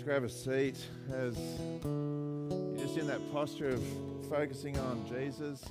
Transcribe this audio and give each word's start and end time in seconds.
friends, 0.00 0.02
grab 0.02 0.24
a 0.24 0.28
seat 0.28 0.76
as 1.12 1.36
you're 1.84 2.76
just 2.78 2.96
in 2.96 3.06
that 3.06 3.20
posture 3.32 3.68
of 3.68 3.82
focusing 4.28 4.78
on 4.78 5.04
Jesus. 5.08 5.64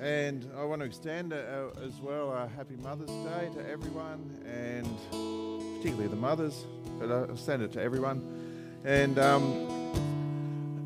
And 0.00 0.48
I 0.56 0.64
want 0.64 0.80
to 0.80 0.86
extend 0.86 1.32
uh, 1.32 1.68
as 1.84 2.00
well 2.00 2.32
a 2.32 2.48
happy 2.48 2.76
Mother's 2.76 3.10
Day 3.10 3.50
to 3.54 3.68
everyone, 3.68 4.38
and 4.46 4.86
particularly 5.76 6.08
the 6.08 6.16
mothers, 6.16 6.64
but 6.98 7.10
I'll 7.10 7.36
send 7.36 7.62
it 7.62 7.72
to 7.72 7.82
everyone. 7.82 8.80
And 8.84 9.18
um, 9.18 9.42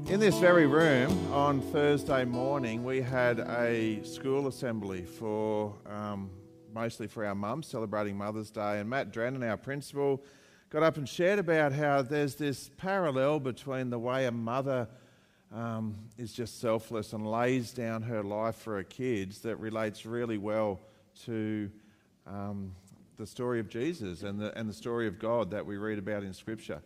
in 0.09 0.19
this 0.19 0.39
very 0.39 0.67
room 0.67 1.33
on 1.33 1.61
Thursday 1.61 2.25
morning, 2.25 2.83
we 2.83 3.01
had 3.01 3.41
a 3.41 4.03
school 4.05 4.49
assembly 4.49 5.05
for 5.05 5.75
um, 5.87 6.31
mostly 6.75 7.07
for 7.07 7.25
our 7.25 7.37
mums 7.37 7.69
celebrating 7.69 8.17
Mother's 8.17 8.51
Day. 8.51 8.81
And 8.81 8.91
Matt 8.91 9.13
Drennan, 9.13 9.45
our 9.45 9.57
principal, 9.57 10.25
got 10.71 10.83
up 10.83 10.97
and 10.97 11.09
shared 11.09 11.39
about 11.39 11.73
how 11.73 12.03
there's 12.03 12.35
this 12.35 12.71
parallel 12.77 13.41
between 13.41 13.91
the 13.91 13.99
way 13.99 14.27
a 14.27 14.33
mother 14.33 14.89
um, 15.53 15.95
is 16.19 16.33
just 16.33 16.61
selfless 16.61 17.13
and 17.13 17.31
lays 17.31 17.73
down 17.73 18.03
her 18.03 18.23
life 18.23 18.57
for 18.57 18.77
her 18.77 18.83
kids 18.83 19.41
that 19.41 19.57
relates 19.57 20.05
really 20.05 20.39
well 20.39 20.81
to 21.25 21.71
um, 22.27 22.75
the 23.17 23.27
story 23.27 23.61
of 23.61 23.69
Jesus 23.69 24.23
and 24.23 24.41
the, 24.41 24.57
and 24.59 24.69
the 24.69 24.75
story 24.75 25.07
of 25.07 25.19
God 25.19 25.51
that 25.53 25.65
we 25.65 25.77
read 25.77 25.99
about 25.99 26.25
in 26.25 26.33
Scripture. 26.33 26.83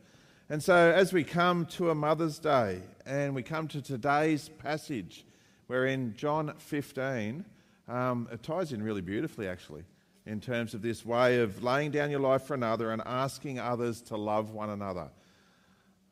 And 0.50 0.62
so, 0.62 0.74
as 0.74 1.12
we 1.12 1.24
come 1.24 1.66
to 1.66 1.90
a 1.90 1.94
Mother's 1.94 2.38
Day 2.38 2.80
and 3.06 3.34
we 3.34 3.42
come 3.42 3.68
to 3.68 3.80
today's 3.80 4.48
passage, 4.48 5.24
we're 5.66 5.86
in 5.86 6.14
John 6.14 6.52
15, 6.58 7.44
um, 7.88 8.28
it 8.30 8.42
ties 8.42 8.72
in 8.72 8.82
really 8.82 9.02
beautifully, 9.02 9.48
actually 9.48 9.84
in 10.28 10.40
terms 10.40 10.74
of 10.74 10.82
this 10.82 11.06
way 11.06 11.40
of 11.40 11.62
laying 11.64 11.90
down 11.90 12.10
your 12.10 12.20
life 12.20 12.42
for 12.42 12.52
another 12.52 12.90
and 12.92 13.00
asking 13.06 13.58
others 13.58 14.02
to 14.02 14.16
love 14.16 14.52
one 14.52 14.68
another. 14.68 15.08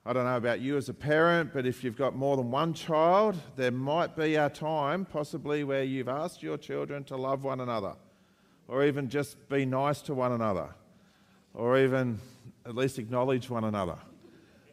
I 0.06 0.14
don't 0.14 0.24
know 0.24 0.38
about 0.38 0.60
you 0.60 0.78
as 0.78 0.88
a 0.88 0.94
parent, 0.94 1.52
but 1.52 1.66
if 1.66 1.84
you've 1.84 1.98
got 1.98 2.16
more 2.16 2.36
than 2.38 2.50
one 2.50 2.72
child, 2.72 3.36
there 3.56 3.70
might 3.70 4.16
be 4.16 4.36
a 4.36 4.48
time 4.48 5.04
possibly 5.04 5.64
where 5.64 5.84
you've 5.84 6.08
asked 6.08 6.42
your 6.42 6.56
children 6.56 7.04
to 7.04 7.16
love 7.16 7.44
one 7.44 7.60
another, 7.60 7.92
or 8.68 8.84
even 8.84 9.10
just 9.10 9.48
be 9.50 9.66
nice 9.66 10.00
to 10.02 10.14
one 10.14 10.32
another, 10.32 10.68
or 11.52 11.78
even 11.78 12.18
at 12.64 12.74
least 12.74 12.98
acknowledge 12.98 13.50
one 13.50 13.64
another. 13.64 13.98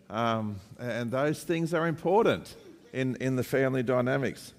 Um, 0.09 0.55
and 0.79 1.11
those 1.11 1.43
things 1.43 1.73
are 1.73 1.87
important 1.87 2.55
in, 2.93 3.17
in 3.17 3.35
the 3.35 3.43
family 3.43 3.83
dynamics. 3.83 4.53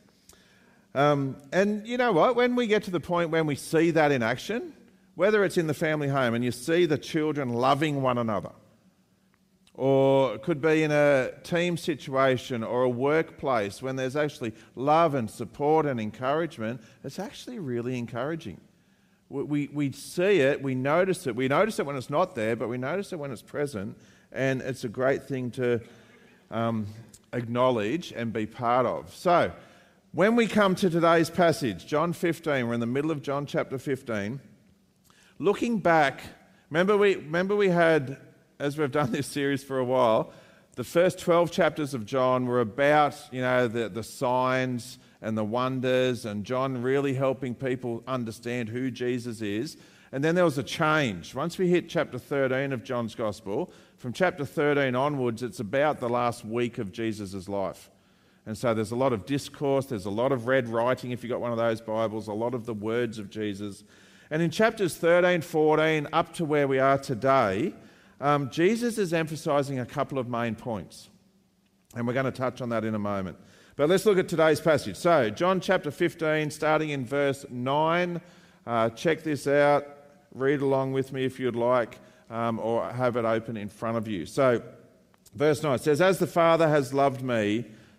Um, 0.95 1.37
and 1.53 1.87
you 1.87 1.99
know 1.99 2.13
what? 2.13 2.37
When 2.37 2.55
we 2.55 2.67
get 2.67 2.85
to 2.85 2.91
the 2.91 3.01
point 3.01 3.31
when 3.31 3.47
we 3.47 3.57
see 3.57 3.91
that 3.93 4.13
in 4.13 4.23
action, 4.23 4.73
whether 5.17 5.45
it's 5.45 5.59
in 5.59 5.67
the 5.67 5.75
family 5.75 6.09
home 6.09 6.35
and 6.35 6.45
you 6.45 6.53
see 6.53 6.87
the 6.87 6.99
children 6.99 7.51
loving 7.51 8.03
one 8.03 8.19
another, 8.19 8.53
or 9.75 10.37
it 10.37 10.43
could 10.43 10.61
be 10.61 10.85
in 10.85 10.93
a 10.93 11.33
team 11.43 11.77
situation 11.77 12.63
or 12.63 12.85
a 12.85 12.89
workplace 12.89 13.83
when 13.83 13.97
there's 13.97 14.15
actually 14.15 14.53
love 14.77 15.15
and 15.15 15.29
support 15.29 15.85
and 15.85 15.99
encouragement, 15.99 16.81
it's 17.03 17.19
actually 17.19 17.59
really 17.59 17.99
encouraging. 17.99 18.61
We, 19.29 19.43
we, 19.43 19.71
we 19.73 19.93
see 19.93 20.41
it, 20.41 20.63
we 20.63 20.77
notice 20.77 21.27
it. 21.27 21.35
We 21.35 21.49
notice 21.49 21.81
it 21.81 21.87
when 21.87 21.97
it's 21.97 22.11
not 22.11 22.37
there, 22.37 22.55
but 22.55 22.69
we 22.69 22.79
notice 22.79 23.13
it 23.13 23.19
when 23.19 23.33
it's 23.33 23.43
present, 23.43 23.99
and 24.31 24.63
it's 24.63 24.85
a 24.85 24.89
great 24.89 25.25
thing 25.25 25.51
to 25.53 25.81
um, 26.53 26.87
acknowledge 27.33 28.13
and 28.13 28.33
be 28.33 28.47
part 28.47 28.87
of. 28.87 29.13
So, 29.13 29.51
when 30.15 30.37
we 30.37 30.47
come 30.47 30.77
to 30.77 30.89
today's 30.89 31.29
passage, 31.29 31.89
John 31.89 32.13
15, 32.13 32.69
we're 32.69 32.75
in 32.75 32.79
the 32.79 32.87
middle 32.87 33.11
of 33.11 33.21
John 33.21 33.47
chapter 33.47 33.79
15. 33.79 34.41
Looking 35.41 35.81
back, 35.81 36.23
remember 36.71 36.97
we, 36.97 37.17
remember 37.17 37.57
we 37.57 37.69
had, 37.69 38.19
as 38.61 38.79
we've 38.79 38.93
done 38.93 39.11
this 39.11 39.27
series 39.27 39.65
for 39.65 39.77
a 39.77 39.85
while, 39.85 40.33
the 40.77 40.85
first 40.85 41.19
12 41.19 41.51
chapters 41.51 41.95
of 41.95 42.07
John 42.07 42.47
were 42.47 42.61
about, 42.61 43.21
you 43.33 43.41
know, 43.41 43.67
the, 43.67 43.89
the 43.89 44.05
signs 44.05 45.01
and 45.21 45.37
the 45.37 45.43
wonders, 45.43 46.25
and 46.25 46.45
John 46.45 46.81
really 46.81 47.15
helping 47.15 47.57
people 47.57 48.05
understand 48.07 48.69
who 48.69 48.93
Jesus 48.93 49.43
is. 49.43 49.77
And 50.13 50.23
then 50.23 50.37
there 50.37 50.45
was 50.45 50.59
a 50.59 50.63
change. 50.63 51.35
Once 51.35 51.59
we 51.59 51.67
hit 51.67 51.89
chapter 51.89 52.21
13 52.21 52.73
of 52.73 52.85
John's 52.85 53.17
Gospel, 53.17 53.73
from 53.97 54.13
chapter 54.13 54.45
13 54.45 54.95
onwards, 54.95 55.43
it's 55.43 55.59
about 55.59 55.99
the 55.99 56.09
last 56.09 56.45
week 56.45 56.79
of 56.79 56.93
Jesus' 56.93 57.49
life. 57.49 57.91
And 58.47 58.57
so 58.57 58.75
there's 58.75 58.91
a 58.91 58.97
lot 58.97 59.13
of 59.13 59.25
discourse, 59.25 59.87
there's 59.87 60.05
a 60.05 60.11
lot 60.11 60.33
of 60.33 60.47
red 60.47 60.69
writing 60.69 61.13
if 61.13 61.23
you've 61.23 61.31
got 61.31 61.41
one 61.41 61.53
of 61.53 61.59
those 61.59 61.81
Bibles, 61.81 62.29
a 62.29 62.33
lot 62.33 62.55
of 62.55 62.67
the 62.67 62.75
words 62.75 63.19
of 63.19 63.31
Jesus. 63.31 63.85
And 64.31 64.43
in 64.43 64.51
chapters 64.51 64.97
13, 64.97 65.41
14, 65.41 66.09
up 66.13 66.35
to 66.35 66.45
where 66.45 66.69
we 66.69 66.79
are 66.79 66.99
today, 66.99 67.73
um, 68.21 68.51
Jesus 68.51 68.99
is 68.99 69.13
emphasizing 69.13 69.79
a 69.79 69.87
couple 69.87 70.19
of 70.19 70.29
main 70.29 70.55
points. 70.55 71.09
And 71.95 72.07
we're 72.07 72.15
going 72.15 72.27
to 72.27 72.33
touch 72.33 72.61
on 72.61 72.71
that 72.71 72.85
in 72.85 72.95
a 72.95 72.99
moment. 72.99 73.39
But 73.77 73.89
let's 73.89 74.07
look 74.07 74.19
at 74.19 74.29
today's 74.29 74.61
passage. 74.61 74.97
So, 74.97 75.31
John 75.31 75.61
chapter 75.61 75.91
15, 75.91 76.51
starting 76.51 76.91
in 76.91 77.05
verse 77.05 77.45
9. 77.51 78.21
Uh, 78.67 78.91
check 78.91 79.23
this 79.23 79.47
out. 79.47 79.87
Read 80.33 80.61
along 80.61 80.93
with 80.93 81.13
me 81.13 81.25
if 81.25 81.39
you'd 81.39 81.57
like, 81.57 81.99
um, 82.31 82.59
or 82.59 82.91
have 82.91 83.17
it 83.17 83.25
open 83.25 83.57
in 83.57 83.69
front 83.69 83.97
of 83.97 84.09
you. 84.09 84.27
So, 84.27 84.63
verse 85.35 85.63
9 85.63 85.79
says, 85.79 86.01
As 86.01 86.19
the 86.19 86.27
Father 86.27 86.69
has 86.69 86.95
loved 86.95 87.23
me, 87.23 87.67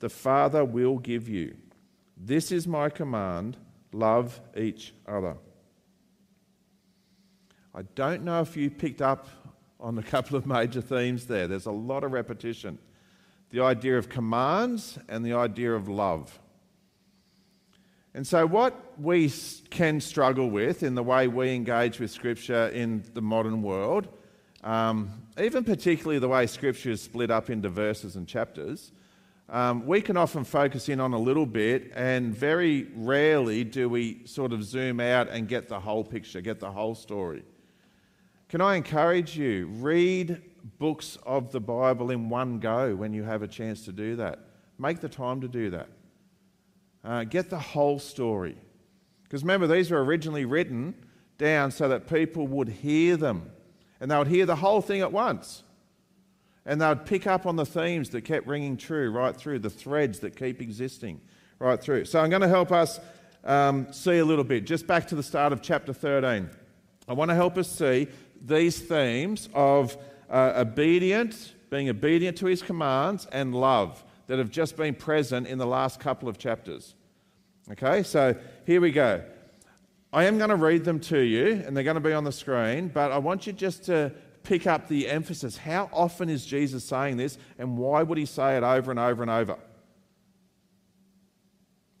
the 0.00 0.08
Father 0.08 0.64
will 0.64 0.98
give 0.98 1.28
you. 1.28 1.56
This 2.16 2.52
is 2.52 2.66
my 2.66 2.88
command 2.88 3.56
love 3.92 4.40
each 4.56 4.92
other. 5.06 5.36
I 7.74 7.82
don't 7.94 8.24
know 8.24 8.40
if 8.40 8.56
you 8.56 8.70
picked 8.70 9.02
up 9.02 9.28
on 9.80 9.98
a 9.98 10.02
couple 10.02 10.36
of 10.36 10.46
major 10.46 10.80
themes 10.80 11.26
there. 11.26 11.46
There's 11.46 11.66
a 11.66 11.72
lot 11.72 12.04
of 12.04 12.12
repetition 12.12 12.78
the 13.50 13.60
idea 13.60 13.96
of 13.96 14.10
commands 14.10 14.98
and 15.08 15.24
the 15.24 15.32
idea 15.32 15.72
of 15.72 15.88
love. 15.88 16.38
And 18.12 18.26
so, 18.26 18.46
what 18.46 19.00
we 19.00 19.32
can 19.70 20.00
struggle 20.00 20.50
with 20.50 20.82
in 20.82 20.94
the 20.94 21.02
way 21.02 21.28
we 21.28 21.54
engage 21.54 21.98
with 21.98 22.10
Scripture 22.10 22.68
in 22.68 23.04
the 23.14 23.22
modern 23.22 23.62
world, 23.62 24.08
um, 24.64 25.10
even 25.40 25.64
particularly 25.64 26.18
the 26.18 26.28
way 26.28 26.46
Scripture 26.46 26.90
is 26.90 27.00
split 27.00 27.30
up 27.30 27.48
into 27.48 27.68
verses 27.68 28.16
and 28.16 28.26
chapters, 28.26 28.92
um, 29.48 29.86
we 29.86 30.02
can 30.02 30.16
often 30.16 30.44
focus 30.44 30.88
in 30.88 31.00
on 31.00 31.14
a 31.14 31.18
little 31.18 31.46
bit, 31.46 31.90
and 31.94 32.34
very 32.34 32.88
rarely 32.94 33.64
do 33.64 33.88
we 33.88 34.26
sort 34.26 34.52
of 34.52 34.62
zoom 34.62 35.00
out 35.00 35.28
and 35.28 35.48
get 35.48 35.68
the 35.68 35.80
whole 35.80 36.04
picture, 36.04 36.40
get 36.40 36.60
the 36.60 36.70
whole 36.70 36.94
story. 36.94 37.44
Can 38.48 38.60
I 38.60 38.76
encourage 38.76 39.36
you? 39.36 39.66
Read 39.66 40.42
books 40.78 41.16
of 41.24 41.50
the 41.50 41.60
Bible 41.60 42.10
in 42.10 42.28
one 42.28 42.58
go 42.58 42.94
when 42.94 43.12
you 43.12 43.22
have 43.22 43.42
a 43.42 43.48
chance 43.48 43.84
to 43.86 43.92
do 43.92 44.16
that. 44.16 44.40
Make 44.78 45.00
the 45.00 45.08
time 45.08 45.40
to 45.40 45.48
do 45.48 45.70
that. 45.70 45.88
Uh, 47.02 47.24
get 47.24 47.48
the 47.48 47.58
whole 47.58 47.98
story. 47.98 48.56
Because 49.22 49.42
remember, 49.42 49.66
these 49.66 49.90
were 49.90 50.02
originally 50.04 50.44
written 50.44 50.94
down 51.38 51.70
so 51.70 51.88
that 51.88 52.06
people 52.06 52.46
would 52.46 52.68
hear 52.68 53.16
them 53.16 53.50
and 54.00 54.10
they 54.10 54.18
would 54.18 54.28
hear 54.28 54.46
the 54.46 54.56
whole 54.56 54.80
thing 54.80 55.00
at 55.00 55.12
once. 55.12 55.62
And 56.68 56.80
they 56.80 56.86
would 56.86 57.04
pick 57.04 57.26
up 57.26 57.46
on 57.46 57.56
the 57.56 57.66
themes 57.66 58.10
that 58.10 58.20
kept 58.20 58.46
ringing 58.46 58.76
true 58.76 59.10
right 59.10 59.34
through, 59.34 59.58
the 59.58 59.70
threads 59.70 60.20
that 60.20 60.36
keep 60.36 60.62
existing 60.62 61.20
right 61.58 61.80
through. 61.80 62.04
So 62.04 62.20
I'm 62.20 62.30
going 62.30 62.42
to 62.42 62.48
help 62.48 62.70
us 62.70 63.00
um, 63.42 63.92
see 63.92 64.18
a 64.18 64.24
little 64.24 64.44
bit, 64.44 64.66
just 64.66 64.86
back 64.86 65.08
to 65.08 65.16
the 65.16 65.22
start 65.24 65.52
of 65.52 65.62
chapter 65.62 65.92
13. 65.92 66.48
I 67.08 67.12
want 67.12 67.30
to 67.30 67.34
help 67.34 67.58
us 67.58 67.68
see 67.68 68.06
these 68.44 68.78
themes 68.78 69.48
of 69.52 69.96
uh, 70.30 70.52
obedient 70.56 71.54
being 71.70 71.88
obedient 71.88 72.36
to 72.38 72.46
his 72.46 72.62
commands, 72.62 73.26
and 73.32 73.54
love 73.54 74.02
that 74.26 74.38
have 74.38 74.50
just 74.50 74.76
been 74.76 74.94
present 74.94 75.46
in 75.46 75.58
the 75.58 75.66
last 75.66 76.00
couple 76.00 76.28
of 76.28 76.38
chapters. 76.38 76.94
Okay, 77.70 78.02
so 78.02 78.34
here 78.66 78.80
we 78.80 78.90
go. 78.90 79.22
I 80.12 80.24
am 80.24 80.38
going 80.38 80.50
to 80.50 80.56
read 80.56 80.84
them 80.84 81.00
to 81.00 81.18
you, 81.18 81.62
and 81.66 81.76
they're 81.76 81.84
going 81.84 81.94
to 81.94 82.00
be 82.00 82.12
on 82.12 82.24
the 82.24 82.32
screen, 82.32 82.88
but 82.88 83.12
I 83.12 83.18
want 83.18 83.46
you 83.46 83.52
just 83.52 83.84
to 83.84 84.12
pick 84.48 84.66
up 84.66 84.88
the 84.88 85.08
emphasis. 85.08 85.58
How 85.58 85.90
often 85.92 86.30
is 86.30 86.46
Jesus 86.46 86.82
saying 86.82 87.18
this, 87.18 87.36
and 87.58 87.76
why 87.76 88.02
would 88.02 88.16
he 88.16 88.24
say 88.24 88.56
it 88.56 88.62
over 88.62 88.90
and 88.90 88.98
over 88.98 89.22
and 89.22 89.30
over? 89.30 89.58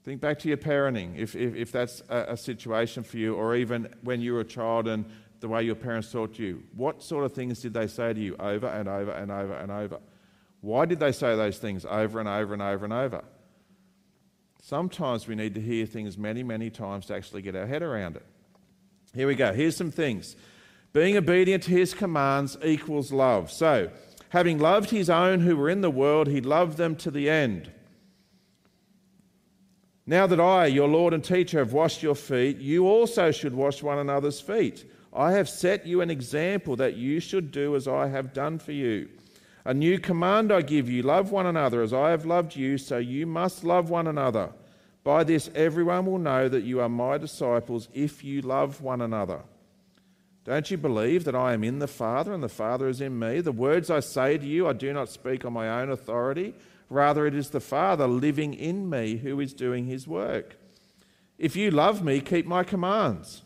Think 0.02 0.22
back 0.22 0.38
to 0.38 0.48
your 0.48 0.56
parenting, 0.56 1.18
if, 1.18 1.36
if, 1.36 1.54
if 1.54 1.70
that's 1.70 2.02
a, 2.08 2.28
a, 2.30 2.36
situation 2.38 3.02
for 3.02 3.18
you, 3.18 3.34
or 3.34 3.54
even 3.54 3.94
when 4.02 4.22
you 4.22 4.32
were 4.32 4.40
a 4.40 4.44
child 4.44 4.88
and 4.88 5.04
the 5.40 5.48
way 5.48 5.62
your 5.62 5.74
parents 5.74 6.10
taught 6.10 6.38
you. 6.38 6.62
What 6.74 7.02
sort 7.02 7.26
of 7.26 7.34
things 7.34 7.60
did 7.60 7.74
they 7.74 7.86
say 7.86 8.14
to 8.14 8.18
you 8.18 8.34
over 8.40 8.66
and 8.66 8.88
over 8.88 9.10
and 9.10 9.30
over 9.30 9.52
and 9.52 9.70
over? 9.70 9.98
Why 10.62 10.86
did 10.86 11.00
they 11.00 11.12
say 11.12 11.36
those 11.36 11.58
things 11.58 11.84
over 11.84 12.18
and 12.18 12.28
over 12.28 12.54
and 12.54 12.62
over 12.62 12.84
and 12.86 12.94
over? 12.94 13.22
Sometimes 14.62 15.28
we 15.28 15.34
need 15.34 15.54
to 15.54 15.60
hear 15.60 15.84
things 15.84 16.16
many, 16.16 16.42
many 16.42 16.70
times 16.70 17.06
to 17.06 17.14
actually 17.14 17.42
get 17.42 17.54
our 17.54 17.66
head 17.66 17.82
around 17.82 18.16
it. 18.16 18.24
Here 19.14 19.26
we 19.26 19.34
go. 19.34 19.52
Here's 19.52 19.76
some 19.76 19.90
things. 19.90 20.34
Being 20.98 21.16
obedient 21.16 21.62
to 21.62 21.70
his 21.70 21.94
commands 21.94 22.58
equals 22.60 23.12
love. 23.12 23.52
So, 23.52 23.88
having 24.30 24.58
loved 24.58 24.90
his 24.90 25.08
own 25.08 25.38
who 25.38 25.56
were 25.56 25.70
in 25.70 25.80
the 25.80 25.92
world, 25.92 26.26
he 26.26 26.40
loved 26.40 26.76
them 26.76 26.96
to 26.96 27.12
the 27.12 27.30
end. 27.30 27.70
Now 30.06 30.26
that 30.26 30.40
I, 30.40 30.66
your 30.66 30.88
Lord 30.88 31.14
and 31.14 31.22
teacher, 31.22 31.60
have 31.60 31.72
washed 31.72 32.02
your 32.02 32.16
feet, 32.16 32.58
you 32.58 32.88
also 32.88 33.30
should 33.30 33.54
wash 33.54 33.80
one 33.80 34.00
another's 34.00 34.40
feet. 34.40 34.90
I 35.12 35.30
have 35.30 35.48
set 35.48 35.86
you 35.86 36.00
an 36.00 36.10
example 36.10 36.74
that 36.74 36.96
you 36.96 37.20
should 37.20 37.52
do 37.52 37.76
as 37.76 37.86
I 37.86 38.08
have 38.08 38.32
done 38.32 38.58
for 38.58 38.72
you. 38.72 39.08
A 39.64 39.72
new 39.72 40.00
command 40.00 40.50
I 40.50 40.62
give 40.62 40.90
you 40.90 41.04
love 41.04 41.30
one 41.30 41.46
another 41.46 41.80
as 41.80 41.92
I 41.92 42.10
have 42.10 42.26
loved 42.26 42.56
you, 42.56 42.76
so 42.76 42.98
you 42.98 43.24
must 43.24 43.62
love 43.62 43.88
one 43.88 44.08
another. 44.08 44.50
By 45.04 45.22
this, 45.22 45.48
everyone 45.54 46.06
will 46.06 46.18
know 46.18 46.48
that 46.48 46.64
you 46.64 46.80
are 46.80 46.88
my 46.88 47.18
disciples 47.18 47.88
if 47.94 48.24
you 48.24 48.42
love 48.42 48.80
one 48.80 49.00
another. 49.00 49.42
Don't 50.48 50.70
you 50.70 50.78
believe 50.78 51.24
that 51.24 51.34
I 51.34 51.52
am 51.52 51.62
in 51.62 51.78
the 51.78 51.86
Father 51.86 52.32
and 52.32 52.42
the 52.42 52.48
Father 52.48 52.88
is 52.88 53.02
in 53.02 53.18
me? 53.18 53.42
The 53.42 53.52
words 53.52 53.90
I 53.90 54.00
say 54.00 54.38
to 54.38 54.46
you, 54.46 54.66
I 54.66 54.72
do 54.72 54.94
not 54.94 55.10
speak 55.10 55.44
on 55.44 55.52
my 55.52 55.68
own 55.82 55.90
authority. 55.90 56.54
Rather, 56.88 57.26
it 57.26 57.34
is 57.34 57.50
the 57.50 57.60
Father 57.60 58.06
living 58.06 58.54
in 58.54 58.88
me 58.88 59.18
who 59.18 59.40
is 59.40 59.52
doing 59.52 59.84
his 59.84 60.08
work. 60.08 60.56
If 61.36 61.54
you 61.54 61.70
love 61.70 62.02
me, 62.02 62.22
keep 62.22 62.46
my 62.46 62.64
commands. 62.64 63.42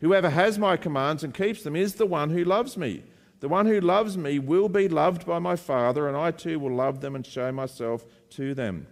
Whoever 0.00 0.28
has 0.28 0.58
my 0.58 0.76
commands 0.76 1.22
and 1.22 1.32
keeps 1.32 1.62
them 1.62 1.76
is 1.76 1.94
the 1.94 2.04
one 2.04 2.30
who 2.30 2.42
loves 2.42 2.76
me. 2.76 3.04
The 3.38 3.48
one 3.48 3.66
who 3.66 3.80
loves 3.80 4.18
me 4.18 4.40
will 4.40 4.68
be 4.68 4.88
loved 4.88 5.24
by 5.24 5.38
my 5.38 5.54
Father, 5.54 6.08
and 6.08 6.16
I 6.16 6.32
too 6.32 6.58
will 6.58 6.74
love 6.74 7.00
them 7.00 7.14
and 7.14 7.24
show 7.24 7.52
myself 7.52 8.04
to 8.30 8.54
them. 8.54 8.88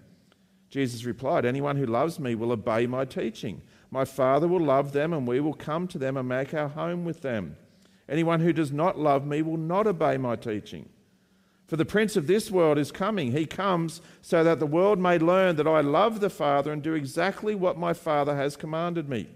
Jesus 0.70 1.04
replied, 1.04 1.44
Anyone 1.44 1.74
who 1.74 1.86
loves 1.86 2.20
me 2.20 2.36
will 2.36 2.52
obey 2.52 2.86
my 2.86 3.04
teaching. 3.04 3.62
My 3.90 4.04
Father 4.04 4.46
will 4.46 4.60
love 4.60 4.92
them, 4.92 5.12
and 5.12 5.26
we 5.26 5.40
will 5.40 5.54
come 5.54 5.88
to 5.88 5.98
them 5.98 6.16
and 6.16 6.28
make 6.28 6.52
our 6.52 6.68
home 6.68 7.04
with 7.04 7.22
them. 7.22 7.56
Anyone 8.08 8.40
who 8.40 8.52
does 8.52 8.72
not 8.72 8.98
love 8.98 9.26
me 9.26 9.42
will 9.42 9.56
not 9.56 9.86
obey 9.86 10.16
my 10.16 10.36
teaching. 10.36 10.88
For 11.66 11.76
the 11.76 11.84
prince 11.84 12.16
of 12.16 12.26
this 12.26 12.50
world 12.50 12.78
is 12.78 12.90
coming. 12.90 13.32
He 13.32 13.44
comes 13.44 14.00
so 14.22 14.42
that 14.42 14.58
the 14.58 14.66
world 14.66 14.98
may 14.98 15.18
learn 15.18 15.56
that 15.56 15.66
I 15.66 15.82
love 15.82 16.20
the 16.20 16.30
Father 16.30 16.72
and 16.72 16.82
do 16.82 16.94
exactly 16.94 17.54
what 17.54 17.78
my 17.78 17.92
Father 17.92 18.34
has 18.34 18.56
commanded 18.56 19.08
me. 19.08 19.28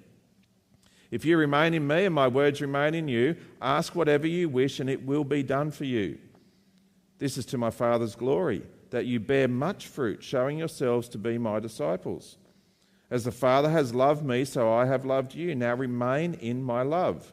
If 1.11 1.27
you 1.27 1.37
remain 1.37 1.75
in 1.75 1.87
me 1.87 2.07
and 2.07 2.15
my 2.15 2.29
words 2.29 2.63
remain 2.63 2.95
in 2.95 3.07
you, 3.07 3.37
ask 3.61 3.95
whatever 3.95 4.27
you 4.27 4.49
wish 4.49 4.81
and 4.81 4.89
it 4.89 5.05
will 5.05 5.25
be 5.25 5.43
done 5.43 5.71
for 5.71 5.85
you. 5.85 6.19
This 7.19 7.37
is 7.37 7.45
to 7.47 7.59
my 7.59 7.69
Father's 7.69 8.15
glory, 8.15 8.63
that 8.89 9.05
you 9.05 9.21
bear 9.21 9.47
much 9.47 9.87
fruit, 9.87 10.25
showing 10.25 10.57
yourselves 10.57 11.11
to 11.11 11.19
be 11.19 11.37
my 11.37 11.61
disciples. 11.61 12.39
As 13.13 13.25
the 13.25 13.31
Father 13.31 13.69
has 13.69 13.95
loved 13.95 14.25
me, 14.25 14.43
so 14.47 14.73
I 14.73 14.87
have 14.87 15.05
loved 15.05 15.35
you. 15.35 15.55
Now 15.55 15.75
remain 15.75 16.33
in 16.33 16.63
my 16.63 16.81
love. 16.81 17.31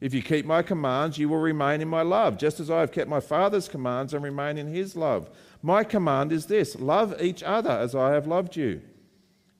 If 0.00 0.12
you 0.12 0.20
keep 0.20 0.44
my 0.44 0.62
commands, 0.62 1.16
you 1.16 1.28
will 1.28 1.38
remain 1.38 1.80
in 1.80 1.86
my 1.86 2.02
love, 2.02 2.38
just 2.38 2.58
as 2.58 2.72
I 2.72 2.80
have 2.80 2.90
kept 2.90 3.08
my 3.08 3.20
Father's 3.20 3.68
commands 3.68 4.14
and 4.14 4.24
remain 4.24 4.58
in 4.58 4.66
his 4.66 4.96
love. 4.96 5.30
My 5.62 5.84
command 5.84 6.32
is 6.32 6.46
this 6.46 6.74
love 6.80 7.22
each 7.22 7.44
other 7.44 7.70
as 7.70 7.94
I 7.94 8.14
have 8.14 8.26
loved 8.26 8.56
you. 8.56 8.82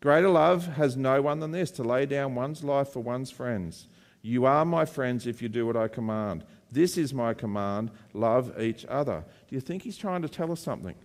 Greater 0.00 0.28
love 0.28 0.66
has 0.74 0.96
no 0.96 1.22
one 1.22 1.38
than 1.38 1.52
this 1.52 1.70
to 1.72 1.84
lay 1.84 2.06
down 2.06 2.34
one's 2.34 2.64
life 2.64 2.88
for 2.88 2.98
one's 2.98 3.30
friends. 3.30 3.86
You 4.22 4.46
are 4.46 4.64
my 4.64 4.84
friends 4.84 5.28
if 5.28 5.40
you 5.40 5.48
do 5.48 5.64
what 5.64 5.76
I 5.76 5.86
command. 5.86 6.44
This 6.72 6.98
is 6.98 7.14
my 7.14 7.34
command 7.34 7.92
love 8.12 8.60
each 8.60 8.84
other. 8.86 9.24
Do 9.46 9.54
you 9.54 9.60
think 9.60 9.84
he's 9.84 9.96
trying 9.96 10.22
to 10.22 10.28
tell 10.28 10.50
us 10.50 10.58
something? 10.58 10.96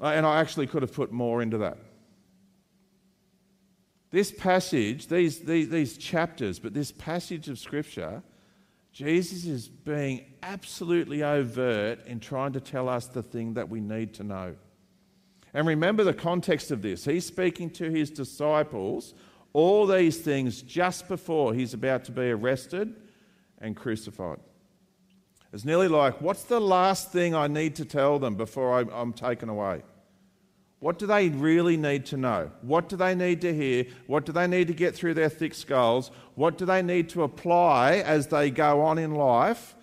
And 0.00 0.24
I 0.24 0.38
actually 0.38 0.68
could 0.68 0.82
have 0.82 0.92
put 0.92 1.10
more 1.10 1.42
into 1.42 1.58
that. 1.58 1.78
This 4.16 4.32
passage, 4.32 5.08
these, 5.08 5.40
these, 5.40 5.68
these 5.68 5.98
chapters, 5.98 6.58
but 6.58 6.72
this 6.72 6.90
passage 6.90 7.50
of 7.50 7.58
Scripture, 7.58 8.22
Jesus 8.90 9.44
is 9.44 9.68
being 9.68 10.24
absolutely 10.42 11.22
overt 11.22 12.06
in 12.06 12.18
trying 12.18 12.54
to 12.54 12.60
tell 12.60 12.88
us 12.88 13.08
the 13.08 13.22
thing 13.22 13.52
that 13.52 13.68
we 13.68 13.78
need 13.82 14.14
to 14.14 14.24
know. 14.24 14.56
And 15.52 15.66
remember 15.66 16.02
the 16.02 16.14
context 16.14 16.70
of 16.70 16.80
this. 16.80 17.04
He's 17.04 17.26
speaking 17.26 17.68
to 17.72 17.90
his 17.90 18.08
disciples 18.08 19.12
all 19.52 19.86
these 19.86 20.16
things 20.16 20.62
just 20.62 21.08
before 21.08 21.52
he's 21.52 21.74
about 21.74 22.04
to 22.04 22.12
be 22.12 22.30
arrested 22.30 22.96
and 23.58 23.76
crucified. 23.76 24.38
It's 25.52 25.66
nearly 25.66 25.88
like, 25.88 26.22
what's 26.22 26.44
the 26.44 26.58
last 26.58 27.12
thing 27.12 27.34
I 27.34 27.48
need 27.48 27.76
to 27.76 27.84
tell 27.84 28.18
them 28.18 28.34
before 28.34 28.80
I'm 28.80 29.12
taken 29.12 29.50
away? 29.50 29.82
What 30.86 31.00
do 31.00 31.06
they 31.08 31.30
really 31.30 31.76
need 31.76 32.06
to 32.06 32.16
know? 32.16 32.48
What 32.62 32.88
do 32.88 32.94
they 32.94 33.16
need 33.16 33.40
to 33.40 33.52
hear? 33.52 33.86
What 34.06 34.24
do 34.24 34.30
they 34.30 34.46
need 34.46 34.68
to 34.68 34.72
get 34.72 34.94
through 34.94 35.14
their 35.14 35.28
thick 35.28 35.52
skulls? 35.52 36.12
What 36.36 36.58
do 36.58 36.64
they 36.64 36.80
need 36.80 37.08
to 37.08 37.24
apply 37.24 37.94
as 37.94 38.28
they 38.28 38.52
go 38.52 38.82
on 38.82 38.96
in 38.96 39.16
life? 39.16 39.74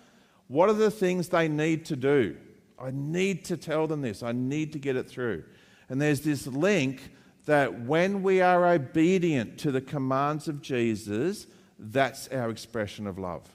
What 0.48 0.70
are 0.70 0.72
the 0.72 0.90
things 0.90 1.28
they 1.28 1.46
need 1.46 1.84
to 1.84 1.96
do? 1.96 2.38
I 2.78 2.90
need 2.90 3.44
to 3.44 3.58
tell 3.58 3.86
them 3.86 4.00
this. 4.00 4.22
I 4.22 4.32
need 4.32 4.72
to 4.72 4.78
get 4.78 4.96
it 4.96 5.06
through. 5.06 5.44
And 5.90 6.00
there's 6.00 6.22
this 6.22 6.46
link 6.46 7.10
that 7.44 7.82
when 7.82 8.22
we 8.22 8.40
are 8.40 8.66
obedient 8.66 9.58
to 9.58 9.70
the 9.72 9.82
commands 9.82 10.48
of 10.48 10.62
Jesus, 10.62 11.46
that's 11.78 12.28
our 12.28 12.48
expression 12.48 13.06
of 13.06 13.18
love. 13.18 13.53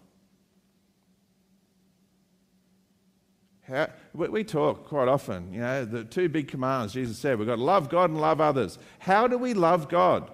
How, 3.69 3.87
we 4.13 4.43
talk 4.43 4.87
quite 4.87 5.07
often, 5.07 5.53
you 5.53 5.59
know, 5.59 5.85
the 5.85 6.03
two 6.03 6.27
big 6.27 6.47
commands 6.47 6.93
Jesus 6.93 7.19
said 7.19 7.37
we've 7.37 7.47
got 7.47 7.57
to 7.57 7.63
love 7.63 7.87
God 7.87 8.09
and 8.09 8.19
love 8.19 8.41
others. 8.41 8.79
How 8.97 9.27
do 9.27 9.37
we 9.37 9.53
love 9.53 9.87
God? 9.89 10.31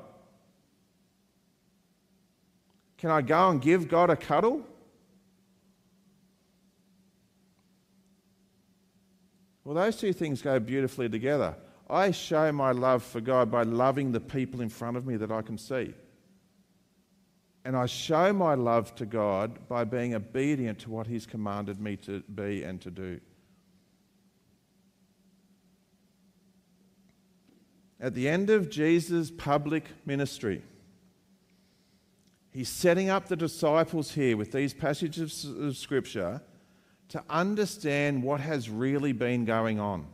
Can 2.98 3.10
I 3.10 3.22
go 3.22 3.50
and 3.50 3.62
give 3.62 3.90
God 3.90 4.10
a 4.10 4.16
cuddle? 4.16 4.66
Well, 9.66 9.76
those 9.76 9.98
two 9.98 10.14
things 10.14 10.42
go 10.42 10.58
beautifully 10.60 11.10
together. 11.10 11.56
I 11.90 12.12
show 12.12 12.52
my 12.54 12.72
love 12.72 13.04
for 13.04 13.20
God 13.20 13.52
by 13.52 13.64
loving 13.64 14.12
the 14.12 14.22
people 14.22 14.62
in 14.62 14.70
front 14.70 14.96
of 14.96 15.06
me 15.06 15.18
that 15.18 15.32
I 15.32 15.42
can 15.42 15.58
see. 15.58 15.94
And 17.66 17.76
I 17.76 17.88
show 17.88 18.32
my 18.32 18.54
love 18.54 18.94
to 18.96 19.08
God 19.08 19.68
by 19.68 19.84
being 19.86 20.14
obedient 20.14 20.78
to 20.80 20.92
what 20.92 21.08
He's 21.08 21.26
commanded 21.26 21.82
me 21.82 21.98
to 21.98 22.22
be 22.22 22.64
and 22.64 22.80
to 22.82 22.92
do. 22.92 23.20
At 28.00 28.14
the 28.14 28.30
end 28.30 28.52
of 28.52 28.70
Jesus' 28.70 29.32
public 29.32 29.86
ministry, 30.06 30.62
He's 32.52 32.70
setting 32.70 33.10
up 33.10 33.28
the 33.28 33.36
disciples 33.36 34.12
here 34.12 34.38
with 34.38 34.52
these 34.52 34.74
passages 34.74 35.44
of 35.44 35.76
Scripture 35.76 36.42
to 37.10 37.24
understand 37.32 38.22
what 38.22 38.42
has 38.42 38.70
really 38.70 39.12
been 39.12 39.44
going 39.44 39.80
on 39.80 40.06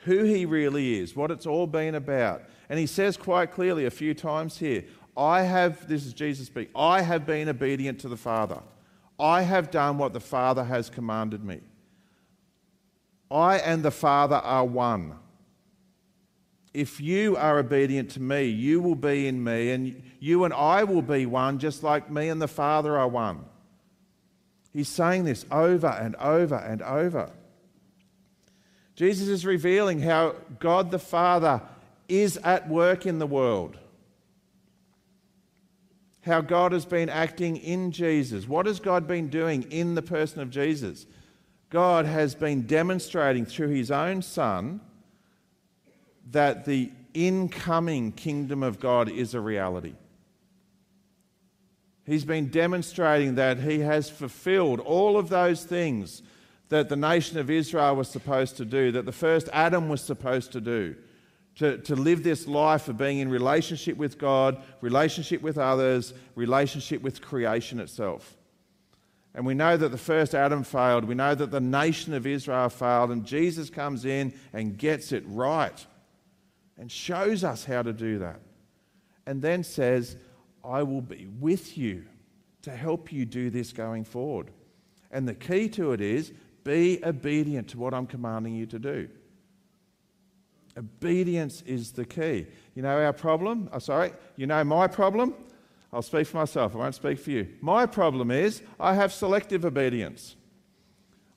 who 0.00 0.24
he 0.24 0.46
really 0.46 0.98
is, 0.98 1.14
what 1.14 1.30
it's 1.30 1.46
all 1.46 1.66
been 1.66 1.94
about. 1.94 2.42
And 2.68 2.78
he 2.78 2.86
says 2.86 3.16
quite 3.16 3.52
clearly 3.52 3.84
a 3.84 3.90
few 3.90 4.14
times 4.14 4.58
here 4.58 4.84
I 5.20 5.42
have, 5.42 5.86
this 5.86 6.06
is 6.06 6.14
Jesus 6.14 6.46
speak, 6.46 6.70
I 6.74 7.02
have 7.02 7.26
been 7.26 7.50
obedient 7.50 8.00
to 8.00 8.08
the 8.08 8.16
Father. 8.16 8.62
I 9.18 9.42
have 9.42 9.70
done 9.70 9.98
what 9.98 10.14
the 10.14 10.20
Father 10.20 10.64
has 10.64 10.88
commanded 10.88 11.44
me. 11.44 11.60
I 13.30 13.58
and 13.58 13.82
the 13.82 13.90
Father 13.90 14.36
are 14.36 14.64
one. 14.64 15.16
If 16.72 17.02
you 17.02 17.36
are 17.36 17.58
obedient 17.58 18.12
to 18.12 18.22
me, 18.22 18.44
you 18.44 18.80
will 18.80 18.94
be 18.94 19.28
in 19.28 19.44
me, 19.44 19.72
and 19.72 20.02
you 20.20 20.44
and 20.44 20.54
I 20.54 20.84
will 20.84 21.02
be 21.02 21.26
one, 21.26 21.58
just 21.58 21.82
like 21.82 22.10
me 22.10 22.30
and 22.30 22.40
the 22.40 22.48
Father 22.48 22.96
are 22.96 23.08
one. 23.08 23.44
He's 24.72 24.88
saying 24.88 25.24
this 25.24 25.44
over 25.50 25.88
and 25.88 26.16
over 26.16 26.54
and 26.54 26.80
over. 26.80 27.30
Jesus 28.96 29.28
is 29.28 29.44
revealing 29.44 30.00
how 30.00 30.36
God 30.60 30.90
the 30.90 30.98
Father 30.98 31.60
is 32.08 32.38
at 32.38 32.70
work 32.70 33.04
in 33.04 33.18
the 33.18 33.26
world. 33.26 33.76
How 36.22 36.40
God 36.40 36.72
has 36.72 36.84
been 36.84 37.08
acting 37.08 37.56
in 37.56 37.92
Jesus. 37.92 38.46
What 38.46 38.66
has 38.66 38.80
God 38.80 39.06
been 39.06 39.28
doing 39.28 39.62
in 39.70 39.94
the 39.94 40.02
person 40.02 40.40
of 40.40 40.50
Jesus? 40.50 41.06
God 41.70 42.04
has 42.04 42.34
been 42.34 42.66
demonstrating 42.66 43.46
through 43.46 43.68
his 43.68 43.90
own 43.90 44.22
Son 44.22 44.80
that 46.30 46.64
the 46.64 46.90
incoming 47.14 48.12
kingdom 48.12 48.62
of 48.62 48.80
God 48.80 49.10
is 49.10 49.34
a 49.34 49.40
reality. 49.40 49.94
He's 52.04 52.24
been 52.24 52.48
demonstrating 52.48 53.36
that 53.36 53.58
he 53.60 53.80
has 53.80 54.10
fulfilled 54.10 54.80
all 54.80 55.16
of 55.16 55.28
those 55.28 55.64
things 55.64 56.22
that 56.68 56.88
the 56.88 56.96
nation 56.96 57.38
of 57.38 57.50
Israel 57.50 57.96
was 57.96 58.08
supposed 58.08 58.56
to 58.56 58.64
do, 58.64 58.92
that 58.92 59.06
the 59.06 59.12
first 59.12 59.48
Adam 59.52 59.88
was 59.88 60.00
supposed 60.00 60.52
to 60.52 60.60
do. 60.60 60.96
To, 61.56 61.76
to 61.78 61.94
live 61.94 62.22
this 62.22 62.46
life 62.46 62.88
of 62.88 62.96
being 62.96 63.18
in 63.18 63.28
relationship 63.28 63.98
with 63.98 64.16
God, 64.18 64.62
relationship 64.80 65.42
with 65.42 65.58
others, 65.58 66.14
relationship 66.34 67.02
with 67.02 67.20
creation 67.20 67.80
itself. 67.80 68.36
And 69.34 69.46
we 69.46 69.54
know 69.54 69.76
that 69.76 69.90
the 69.90 69.98
first 69.98 70.34
Adam 70.34 70.64
failed. 70.64 71.04
We 71.04 71.14
know 71.14 71.34
that 71.34 71.50
the 71.50 71.60
nation 71.60 72.14
of 72.14 72.26
Israel 72.26 72.68
failed. 72.68 73.10
And 73.10 73.24
Jesus 73.24 73.70
comes 73.70 74.04
in 74.04 74.34
and 74.52 74.76
gets 74.76 75.12
it 75.12 75.22
right 75.26 75.86
and 76.78 76.90
shows 76.90 77.44
us 77.44 77.64
how 77.64 77.82
to 77.82 77.92
do 77.92 78.18
that. 78.20 78.40
And 79.26 79.42
then 79.42 79.62
says, 79.62 80.16
I 80.64 80.82
will 80.82 81.02
be 81.02 81.28
with 81.38 81.76
you 81.76 82.04
to 82.62 82.70
help 82.70 83.12
you 83.12 83.24
do 83.24 83.50
this 83.50 83.72
going 83.72 84.04
forward. 84.04 84.50
And 85.10 85.28
the 85.28 85.34
key 85.34 85.68
to 85.70 85.92
it 85.92 86.00
is 86.00 86.32
be 86.64 87.00
obedient 87.04 87.68
to 87.68 87.78
what 87.78 87.94
I'm 87.94 88.06
commanding 88.06 88.54
you 88.54 88.66
to 88.66 88.78
do. 88.78 89.08
Obedience 90.80 91.62
is 91.66 91.92
the 91.92 92.06
key. 92.06 92.46
You 92.74 92.80
know 92.80 93.04
our 93.04 93.12
problem? 93.12 93.68
Oh, 93.70 93.78
sorry, 93.78 94.12
you 94.36 94.46
know 94.46 94.64
my 94.64 94.86
problem? 94.86 95.34
I'll 95.92 96.00
speak 96.00 96.26
for 96.26 96.38
myself, 96.38 96.74
I 96.74 96.78
won't 96.78 96.94
speak 96.94 97.18
for 97.18 97.30
you. 97.32 97.48
My 97.60 97.84
problem 97.84 98.30
is 98.30 98.62
I 98.78 98.94
have 98.94 99.12
selective 99.12 99.66
obedience. 99.66 100.36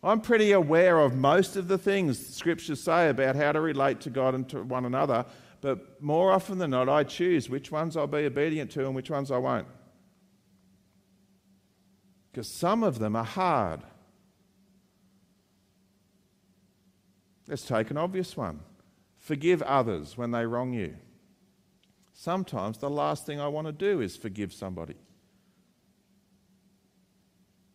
I'm 0.01 0.21
pretty 0.21 0.53
aware 0.53 0.99
of 0.99 1.15
most 1.15 1.57
of 1.57 1.67
the 1.67 1.77
things 1.77 2.25
scriptures 2.25 2.81
say 2.81 3.09
about 3.09 3.35
how 3.35 3.51
to 3.51 3.59
relate 3.59 3.99
to 4.01 4.09
God 4.09 4.33
and 4.33 4.47
to 4.49 4.63
one 4.63 4.85
another, 4.85 5.25
but 5.59 6.01
more 6.01 6.31
often 6.31 6.57
than 6.57 6.71
not, 6.71 6.87
I 6.87 7.03
choose 7.03 7.49
which 7.49 7.69
ones 7.69 7.97
I'll 7.97 8.07
be 8.07 8.25
obedient 8.25 8.71
to 8.71 8.85
and 8.85 8.95
which 8.95 9.09
ones 9.09 9.29
I 9.29 9.37
won't. 9.37 9.67
Because 12.31 12.47
some 12.47 12.81
of 12.81 12.99
them 12.99 13.15
are 13.17 13.25
hard. 13.25 13.81
Let's 17.49 17.65
take 17.65 17.91
an 17.91 17.97
obvious 17.97 18.37
one 18.37 18.61
forgive 19.23 19.61
others 19.61 20.17
when 20.17 20.31
they 20.31 20.45
wrong 20.45 20.73
you. 20.73 20.93
Sometimes 22.13 22.77
the 22.77 22.89
last 22.89 23.25
thing 23.25 23.39
I 23.39 23.47
want 23.47 23.67
to 23.67 23.73
do 23.73 24.01
is 24.01 24.15
forgive 24.15 24.53
somebody. 24.53 24.95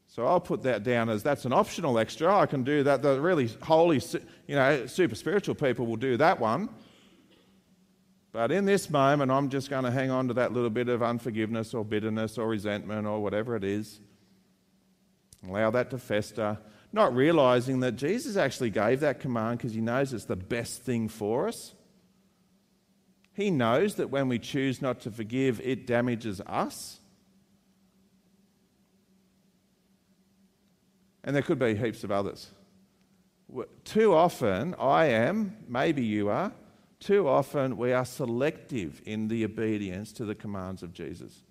So 0.07 0.27
I'll 0.27 0.41
put 0.41 0.63
that 0.65 0.85
down 0.85 1.09
as 1.09 1.23
that's 1.23 1.45
an 1.45 1.53
optional 1.53 1.99
extra. 1.99 2.37
I 2.37 2.47
can 2.47 2.65
do 2.65 2.83
that. 2.85 3.03
The 3.03 3.21
really 3.21 3.49
holy, 3.63 4.01
you 4.47 4.57
know, 4.57 4.87
super 4.87 5.15
spiritual 5.15 5.55
people 5.55 5.87
will 5.87 5.97
do 5.97 6.17
that 6.19 6.39
one. 6.39 6.69
But 8.33 8.53
in 8.53 8.65
this 8.67 8.91
moment, 8.91 9.31
I'm 9.31 9.49
just 9.49 9.71
going 9.71 9.85
to 9.85 9.91
hang 9.91 10.11
on 10.11 10.29
to 10.29 10.35
that 10.35 10.53
little 10.53 10.71
bit 10.71 10.89
of 10.89 11.03
unforgiveness 11.03 11.73
or 11.73 11.85
bitterness 11.85 12.37
or 12.37 12.47
resentment 12.47 13.07
or 13.07 13.23
whatever 13.23 13.57
it 13.57 13.65
is. 13.65 14.01
Allow 15.47 15.71
that 15.71 15.91
to 15.91 15.99
fester 15.99 16.59
not 16.93 17.15
realizing 17.15 17.81
that 17.81 17.93
Jesus 17.93 18.37
actually 18.37 18.71
gave 18.71 19.01
that 19.01 19.21
command 19.21 19.59
because 19.59 19.75
he 19.75 19.81
knows 19.81 20.13
it's 20.13 20.25
the 20.25 20.37
best 20.37 20.83
thing 20.83 21.09
for 21.09 21.49
us. 21.49 21.75
He 23.35 23.51
knows 23.51 23.97
that 23.97 24.11
when 24.11 24.29
we 24.29 24.39
choose 24.39 24.83
not 24.83 25.01
to 25.01 25.11
forgive, 25.11 25.61
it 25.61 25.87
damages 25.87 26.41
us. 26.41 26.99
And 31.23 31.37
there 31.37 31.43
could 31.43 31.59
be 31.59 31.75
heaps 31.75 32.05
of 32.05 32.11
others. 32.11 32.51
Too 33.85 34.15
often, 34.15 34.75
I 34.79 35.07
am, 35.07 35.57
maybe 35.69 36.05
you 36.05 36.29
are, 36.31 36.53
too 37.01 37.29
often 37.29 37.77
we 37.77 37.93
are 37.93 38.05
selective 38.05 39.01
in 39.05 39.29
the 39.29 39.45
obedience 39.45 40.13
to 40.15 40.25
the 40.25 40.35
commands 40.35 40.83
of 40.83 40.93
Jesus. 40.93 41.43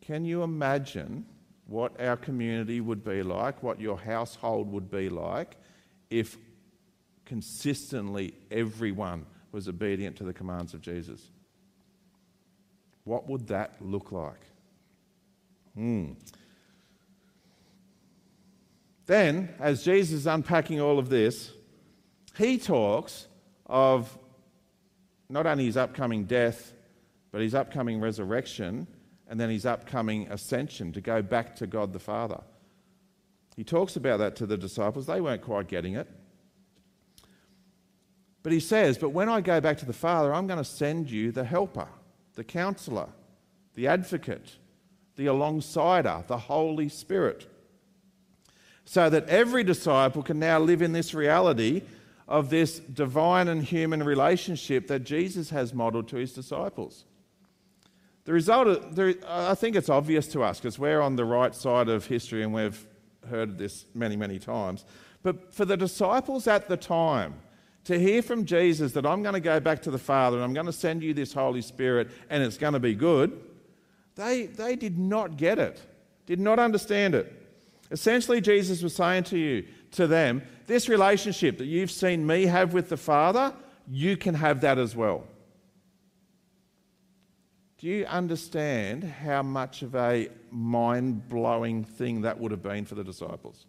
Can 0.00 0.24
you 0.24 0.42
imagine 0.42 1.26
what 1.72 1.98
our 1.98 2.18
community 2.18 2.82
would 2.82 3.02
be 3.02 3.22
like, 3.22 3.62
what 3.62 3.80
your 3.80 3.98
household 3.98 4.70
would 4.70 4.90
be 4.90 5.08
like, 5.08 5.56
if 6.10 6.36
consistently 7.24 8.34
everyone 8.50 9.24
was 9.52 9.68
obedient 9.68 10.14
to 10.16 10.24
the 10.24 10.34
commands 10.34 10.74
of 10.74 10.82
Jesus. 10.82 11.30
What 13.04 13.26
would 13.26 13.48
that 13.48 13.76
look 13.80 14.12
like? 14.12 14.42
Hmm. 15.74 16.12
Then, 19.06 19.54
as 19.58 19.82
Jesus 19.82 20.20
is 20.20 20.26
unpacking 20.26 20.78
all 20.78 20.98
of 20.98 21.08
this, 21.08 21.52
he 22.36 22.58
talks 22.58 23.26
of 23.64 24.16
not 25.30 25.46
only 25.46 25.64
his 25.64 25.78
upcoming 25.78 26.24
death, 26.24 26.74
but 27.30 27.40
his 27.40 27.54
upcoming 27.54 27.98
resurrection 27.98 28.86
and 29.28 29.40
then 29.40 29.50
his 29.50 29.66
upcoming 29.66 30.28
ascension 30.28 30.92
to 30.92 31.00
go 31.00 31.22
back 31.22 31.56
to 31.56 31.66
God 31.66 31.92
the 31.92 31.98
Father. 31.98 32.40
He 33.56 33.64
talks 33.64 33.96
about 33.96 34.18
that 34.18 34.36
to 34.36 34.46
the 34.46 34.56
disciples. 34.56 35.06
They 35.06 35.20
weren't 35.20 35.42
quite 35.42 35.68
getting 35.68 35.94
it. 35.94 36.08
But 38.42 38.52
he 38.52 38.60
says, 38.60 38.98
But 38.98 39.10
when 39.10 39.28
I 39.28 39.40
go 39.40 39.60
back 39.60 39.78
to 39.78 39.86
the 39.86 39.92
Father, 39.92 40.34
I'm 40.34 40.46
going 40.46 40.58
to 40.58 40.64
send 40.64 41.10
you 41.10 41.32
the 41.32 41.44
helper, 41.44 41.88
the 42.34 42.44
counselor, 42.44 43.08
the 43.74 43.86
advocate, 43.86 44.56
the 45.16 45.26
alongsider, 45.26 46.26
the 46.26 46.38
Holy 46.38 46.88
Spirit. 46.88 47.46
So 48.84 49.08
that 49.10 49.28
every 49.28 49.62
disciple 49.62 50.22
can 50.22 50.38
now 50.38 50.58
live 50.58 50.82
in 50.82 50.92
this 50.92 51.14
reality 51.14 51.82
of 52.26 52.50
this 52.50 52.78
divine 52.78 53.48
and 53.48 53.62
human 53.62 54.02
relationship 54.02 54.88
that 54.88 55.00
Jesus 55.00 55.50
has 55.50 55.72
modeled 55.72 56.08
to 56.08 56.16
his 56.16 56.32
disciples. 56.32 57.04
The 58.24 58.32
result, 58.32 58.68
of, 58.68 59.20
I 59.26 59.54
think 59.54 59.74
it's 59.74 59.88
obvious 59.88 60.28
to 60.28 60.42
us 60.42 60.60
because 60.60 60.78
we're 60.78 61.00
on 61.00 61.16
the 61.16 61.24
right 61.24 61.54
side 61.54 61.88
of 61.88 62.06
history 62.06 62.42
and 62.42 62.54
we've 62.54 62.86
heard 63.28 63.58
this 63.58 63.86
many, 63.94 64.16
many 64.16 64.38
times. 64.38 64.84
But 65.22 65.52
for 65.52 65.64
the 65.64 65.76
disciples 65.76 66.46
at 66.46 66.68
the 66.68 66.76
time, 66.76 67.34
to 67.84 67.98
hear 67.98 68.22
from 68.22 68.44
Jesus 68.44 68.92
that 68.92 69.04
I'm 69.04 69.22
going 69.22 69.34
to 69.34 69.40
go 69.40 69.58
back 69.58 69.82
to 69.82 69.90
the 69.90 69.98
Father 69.98 70.36
and 70.36 70.44
I'm 70.44 70.54
going 70.54 70.66
to 70.66 70.72
send 70.72 71.02
you 71.02 71.14
this 71.14 71.32
Holy 71.32 71.62
Spirit 71.62 72.10
and 72.30 72.42
it's 72.42 72.58
going 72.58 72.74
to 72.74 72.80
be 72.80 72.94
good, 72.94 73.40
they, 74.14 74.46
they 74.46 74.76
did 74.76 74.98
not 74.98 75.36
get 75.36 75.58
it, 75.58 75.80
did 76.26 76.38
not 76.38 76.58
understand 76.58 77.14
it. 77.14 77.32
Essentially, 77.90 78.40
Jesus 78.40 78.82
was 78.82 78.94
saying 78.94 79.24
to 79.24 79.38
you, 79.38 79.66
to 79.92 80.06
them, 80.06 80.42
this 80.66 80.88
relationship 80.88 81.58
that 81.58 81.66
you've 81.66 81.90
seen 81.90 82.26
me 82.26 82.46
have 82.46 82.72
with 82.72 82.88
the 82.88 82.96
Father, 82.96 83.52
you 83.90 84.16
can 84.16 84.34
have 84.34 84.60
that 84.60 84.78
as 84.78 84.94
well. 84.94 85.24
Do 87.82 87.88
you 87.88 88.04
understand 88.04 89.02
how 89.02 89.42
much 89.42 89.82
of 89.82 89.96
a 89.96 90.28
mind 90.52 91.28
blowing 91.28 91.82
thing 91.82 92.20
that 92.20 92.38
would 92.38 92.52
have 92.52 92.62
been 92.62 92.84
for 92.84 92.94
the 92.94 93.02
disciples? 93.02 93.66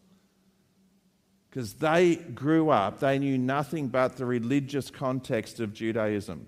Because 1.50 1.74
they 1.74 2.18
grew 2.18 2.70
up, 2.70 3.00
they 3.00 3.18
knew 3.18 3.40
nothing 3.40 3.88
but 3.88 4.16
the 4.16 4.28
religious 4.28 4.92
context 4.92 5.60
of 5.60 5.74
Judaism 5.74 6.46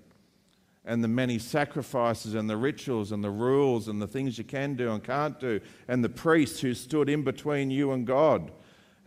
and 0.85 1.03
the 1.03 1.07
many 1.07 1.39
sacrifices 1.39 2.35
and 2.35 2.47
the 2.47 2.55
rituals 2.55 3.11
and 3.11 3.23
the 3.23 3.31
rules 3.31 3.87
and 3.87 3.99
the 3.99 4.07
things 4.07 4.37
you 4.37 4.43
can 4.43 4.75
do 4.75 4.91
and 4.91 5.03
can't 5.03 5.39
do, 5.39 5.59
and 5.87 6.03
the 6.03 6.09
priests 6.09 6.59
who 6.59 6.75
stood 6.75 7.09
in 7.09 7.23
between 7.23 7.71
you 7.71 7.93
and 7.93 8.05
God. 8.05 8.51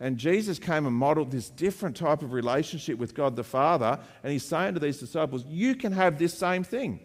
And 0.01 0.17
Jesus 0.17 0.59
came 0.59 0.85
and 0.85 0.93
modeled 0.93 1.31
this 1.31 1.49
different 1.49 1.95
type 1.95 2.21
of 2.23 2.33
relationship 2.33 2.97
with 2.97 3.15
God 3.15 3.37
the 3.37 3.43
Father, 3.45 3.97
and 4.21 4.33
he's 4.33 4.43
saying 4.43 4.73
to 4.73 4.81
these 4.81 4.99
disciples, 4.99 5.45
You 5.45 5.75
can 5.75 5.93
have 5.93 6.19
this 6.19 6.33
same 6.33 6.65
thing. 6.65 6.99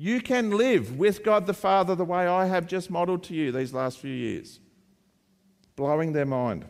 You 0.00 0.20
can 0.20 0.50
live 0.50 0.96
with 0.96 1.24
God 1.24 1.48
the 1.48 1.52
Father 1.52 1.96
the 1.96 2.04
way 2.04 2.24
I 2.24 2.46
have 2.46 2.68
just 2.68 2.88
modeled 2.88 3.24
to 3.24 3.34
you 3.34 3.50
these 3.50 3.74
last 3.74 3.98
few 3.98 4.14
years. 4.14 4.60
Blowing 5.74 6.12
their 6.12 6.24
mind. 6.24 6.66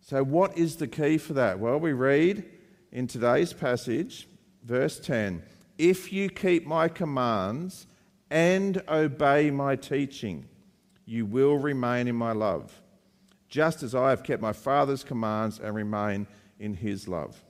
So, 0.00 0.24
what 0.24 0.58
is 0.58 0.74
the 0.74 0.88
key 0.88 1.18
for 1.18 1.34
that? 1.34 1.60
Well, 1.60 1.78
we 1.78 1.92
read 1.92 2.44
in 2.90 3.06
today's 3.06 3.52
passage, 3.52 4.26
verse 4.64 4.98
10 4.98 5.44
If 5.78 6.12
you 6.12 6.28
keep 6.28 6.66
my 6.66 6.88
commands 6.88 7.86
and 8.28 8.82
obey 8.88 9.52
my 9.52 9.76
teaching, 9.76 10.48
you 11.06 11.24
will 11.24 11.56
remain 11.56 12.08
in 12.08 12.16
my 12.16 12.32
love, 12.32 12.82
just 13.48 13.84
as 13.84 13.94
I 13.94 14.10
have 14.10 14.24
kept 14.24 14.42
my 14.42 14.52
Father's 14.52 15.04
commands 15.04 15.60
and 15.60 15.72
remain 15.72 16.26
in 16.58 16.74
his 16.74 17.06
love. 17.06 17.40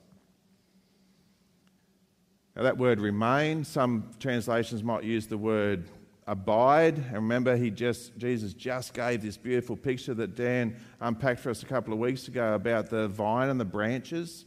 Now, 2.55 2.63
that 2.65 2.77
word 2.77 3.01
remain, 3.01 3.65
some 3.65 4.11
translations 4.21 4.83
might 4.83 5.05
use 5.05 5.27
the 5.27 5.39
word 5.39 5.89
abide. 6.27 6.99
And 6.99 7.15
remember, 7.15 7.57
he 7.57 7.71
just, 7.71 8.17
Jesus 8.19 8.53
just 8.53 8.95
gave 8.95 9.23
this 9.23 9.37
beautiful 9.37 9.77
picture 9.77 10.15
that 10.15 10.37
Dan 10.37 10.77
unpacked 11.01 11.41
for 11.41 11.51
us 11.51 11.63
a 11.63 11.67
couple 11.67 11.93
of 11.93 11.99
weeks 11.99 12.29
ago 12.29 12.55
about 12.55 12.91
the 12.91 13.09
vine 13.09 13.49
and 13.49 13.59
the 13.59 13.65
branches. 13.65 14.45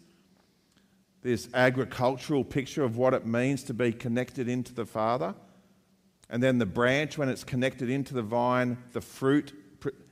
this 1.25 1.49
agricultural 1.55 2.43
picture 2.43 2.83
of 2.83 2.97
what 2.97 3.15
it 3.15 3.25
means 3.25 3.63
to 3.63 3.73
be 3.73 3.91
connected 3.91 4.47
into 4.47 4.71
the 4.75 4.85
Father. 4.85 5.33
And 6.29 6.41
then 6.41 6.59
the 6.59 6.67
branch, 6.67 7.17
when 7.17 7.29
it's 7.29 7.43
connected 7.43 7.89
into 7.89 8.13
the 8.13 8.21
vine, 8.21 8.77
the 8.91 9.01
fruit 9.01 9.51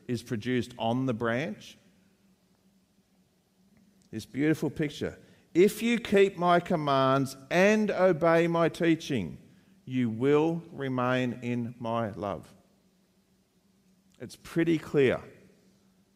is 0.07 0.23
produced 0.23 0.73
on 0.79 1.05
the 1.05 1.13
branch. 1.13 1.77
This 4.09 4.25
beautiful 4.25 4.71
picture. 4.71 5.19
If 5.53 5.83
you 5.83 5.99
keep 5.99 6.37
my 6.37 6.59
commands 6.59 7.37
and 7.51 7.91
obey 7.91 8.47
my 8.47 8.69
teaching, 8.69 9.37
you 9.85 10.09
will 10.09 10.63
remain 10.71 11.39
in 11.41 11.75
my 11.79 12.09
love. 12.11 12.51
It's 14.19 14.35
pretty 14.35 14.79
clear. 14.79 15.19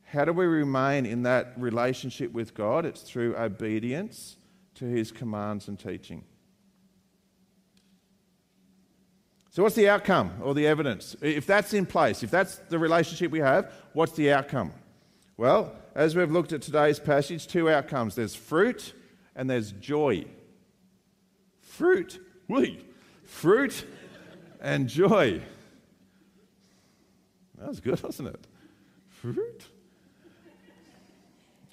How 0.06 0.26
do 0.26 0.34
we 0.34 0.46
remain 0.46 1.06
in 1.06 1.24
that 1.24 1.54
relationship 1.58 2.32
with 2.32 2.56
God? 2.56 2.86
It's 2.86 3.02
through 3.02 3.36
obedience 3.36 4.38
to 4.76 4.86
his 4.86 5.12
commands 5.12 5.68
and 5.68 5.78
teaching. 5.78 6.24
So, 9.52 9.64
what's 9.64 9.76
the 9.76 9.90
outcome 9.90 10.32
or 10.42 10.54
the 10.54 10.66
evidence? 10.66 11.16
If 11.22 11.46
that's 11.46 11.74
in 11.74 11.86
place, 11.86 12.24
if 12.24 12.32
that's 12.32 12.58
the 12.70 12.80
relationship 12.80 13.32
we 13.32 13.40
have, 13.40 13.74
what's 13.94 14.14
the 14.14 14.32
outcome? 14.32 14.72
Well, 15.36 15.76
as 15.94 16.16
we've 16.16 16.32
looked 16.32 16.54
at 16.54 16.62
today's 16.62 17.00
passage, 17.00 17.48
two 17.48 17.70
outcomes 17.70 18.16
there's 18.16 18.36
fruit 18.36 18.94
and 19.38 19.50
there's 19.50 19.72
joy. 19.72 20.26
Fruit, 21.62 22.20
wee, 22.50 22.84
fruit 23.24 23.86
and 24.60 24.90
joy. 24.90 25.42
That 27.58 27.70
was 27.70 27.80
good, 27.80 28.02
wasn't 28.04 28.30
it? 28.30 28.48
Fruit. 29.08 29.68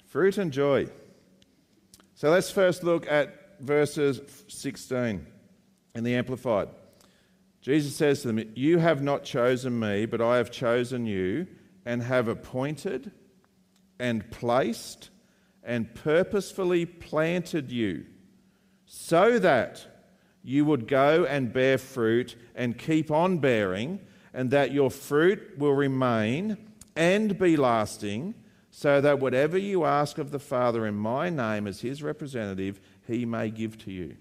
Fruit 0.05 0.37
and 0.37 0.53
joy. 0.53 0.87
So 2.13 2.29
let's 2.29 2.51
first 2.51 2.83
look 2.83 3.11
at 3.11 3.59
verses 3.59 4.21
16 4.47 5.25
in 5.95 6.03
the 6.03 6.15
Amplified. 6.15 6.69
Jesus 7.61 7.95
says 7.95 8.21
to 8.21 8.27
them, 8.27 8.51
You 8.55 8.77
have 8.77 9.01
not 9.01 9.23
chosen 9.23 9.79
me, 9.79 10.05
but 10.05 10.21
I 10.21 10.37
have 10.37 10.51
chosen 10.51 11.07
you 11.07 11.47
and 11.83 12.01
have 12.03 12.27
appointed 12.27 13.11
and 13.99 14.29
placed 14.29 15.09
and 15.65 15.93
purposefully 15.95 16.85
planted 16.85 17.71
you 17.71 18.05
so 18.85 19.39
that 19.39 19.85
you 20.43 20.63
would 20.63 20.87
go 20.87 21.25
and 21.25 21.51
bear 21.51 21.77
fruit 21.77 22.35
and 22.53 22.77
keep 22.77 23.09
on 23.09 23.39
bearing, 23.39 23.99
and 24.33 24.51
that 24.51 24.71
your 24.71 24.91
fruit 24.91 25.57
will 25.57 25.73
remain 25.73 26.57
and 26.95 27.37
be 27.39 27.57
lasting 27.57 28.35
so 28.69 29.01
that 29.01 29.19
whatever 29.19 29.57
you 29.57 29.85
ask 29.85 30.17
of 30.17 30.31
the 30.31 30.39
Father 30.39 30.85
in 30.85 30.93
my 30.93 31.29
name 31.29 31.65
as 31.65 31.81
his 31.81 32.03
representative, 32.03 32.79
he 33.07 33.25
may 33.25 33.49
give 33.49 33.77
to 33.77 33.91
you. 33.91 34.17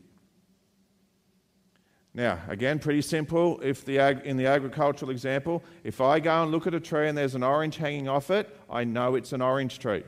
Now, 2.15 2.39
again, 2.49 2.79
pretty 2.79 3.03
simple. 3.03 3.61
If 3.61 3.85
the 3.85 3.99
ag- 3.99 4.25
in 4.25 4.37
the 4.37 4.47
agricultural 4.47 5.11
example, 5.11 5.65
if 5.83 6.01
I 6.01 6.21
go 6.21 6.45
and 6.45 6.53
look 6.53 6.69
at 6.69 6.75
a 6.75 6.79
tree 6.79 7.09
and 7.09 7.19
there's 7.19 7.35
an 7.35 7.43
orange 7.43 7.77
hanging 7.77 8.09
off 8.09 8.31
it, 8.31 8.57
I 8.71 8.85
know 8.85 9.17
it's 9.17 9.33
an 9.33 9.43
orange 9.43 9.81
tree. 9.81 10.05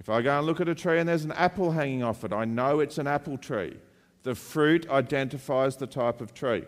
If 0.00 0.08
I 0.08 0.22
go 0.22 0.38
and 0.38 0.46
look 0.46 0.60
at 0.60 0.68
a 0.68 0.74
tree 0.74 0.98
and 0.98 1.08
there's 1.08 1.24
an 1.24 1.32
apple 1.32 1.70
hanging 1.70 2.02
off 2.02 2.24
it, 2.24 2.32
I 2.32 2.46
know 2.46 2.80
it's 2.80 2.96
an 2.96 3.06
apple 3.06 3.36
tree. 3.36 3.76
The 4.22 4.34
fruit 4.34 4.88
identifies 4.88 5.76
the 5.76 5.86
type 5.86 6.22
of 6.22 6.32
tree. 6.32 6.64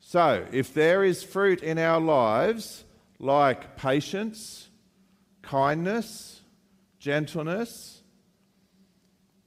So, 0.00 0.46
if 0.52 0.74
there 0.74 1.02
is 1.02 1.22
fruit 1.22 1.62
in 1.62 1.78
our 1.78 2.00
lives, 2.00 2.84
like 3.18 3.76
patience, 3.76 4.68
kindness, 5.40 6.40
gentleness, 6.98 8.02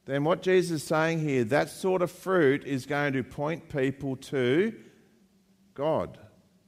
then 0.06 0.24
what 0.24 0.42
Jesus 0.42 0.82
is 0.82 0.88
saying 0.88 1.20
here, 1.20 1.44
that 1.46 1.70
sort 1.70 2.02
of 2.02 2.12
fruit 2.12 2.66
is 2.66 2.86
going 2.86 3.14
to 3.14 3.24
point 3.24 3.70
people 3.70 4.16
to 4.18 4.74
God 5.76 6.18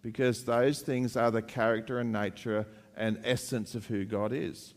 because 0.02 0.46
those 0.46 0.82
things 0.82 1.18
are 1.18 1.32
the 1.32 1.42
character 1.42 2.00
and 2.00 2.12
nature 2.12 2.68
and 2.96 3.20
essence 3.24 3.74
of 3.74 3.88
who 3.88 4.06
God 4.06 4.32
is. 4.32 4.75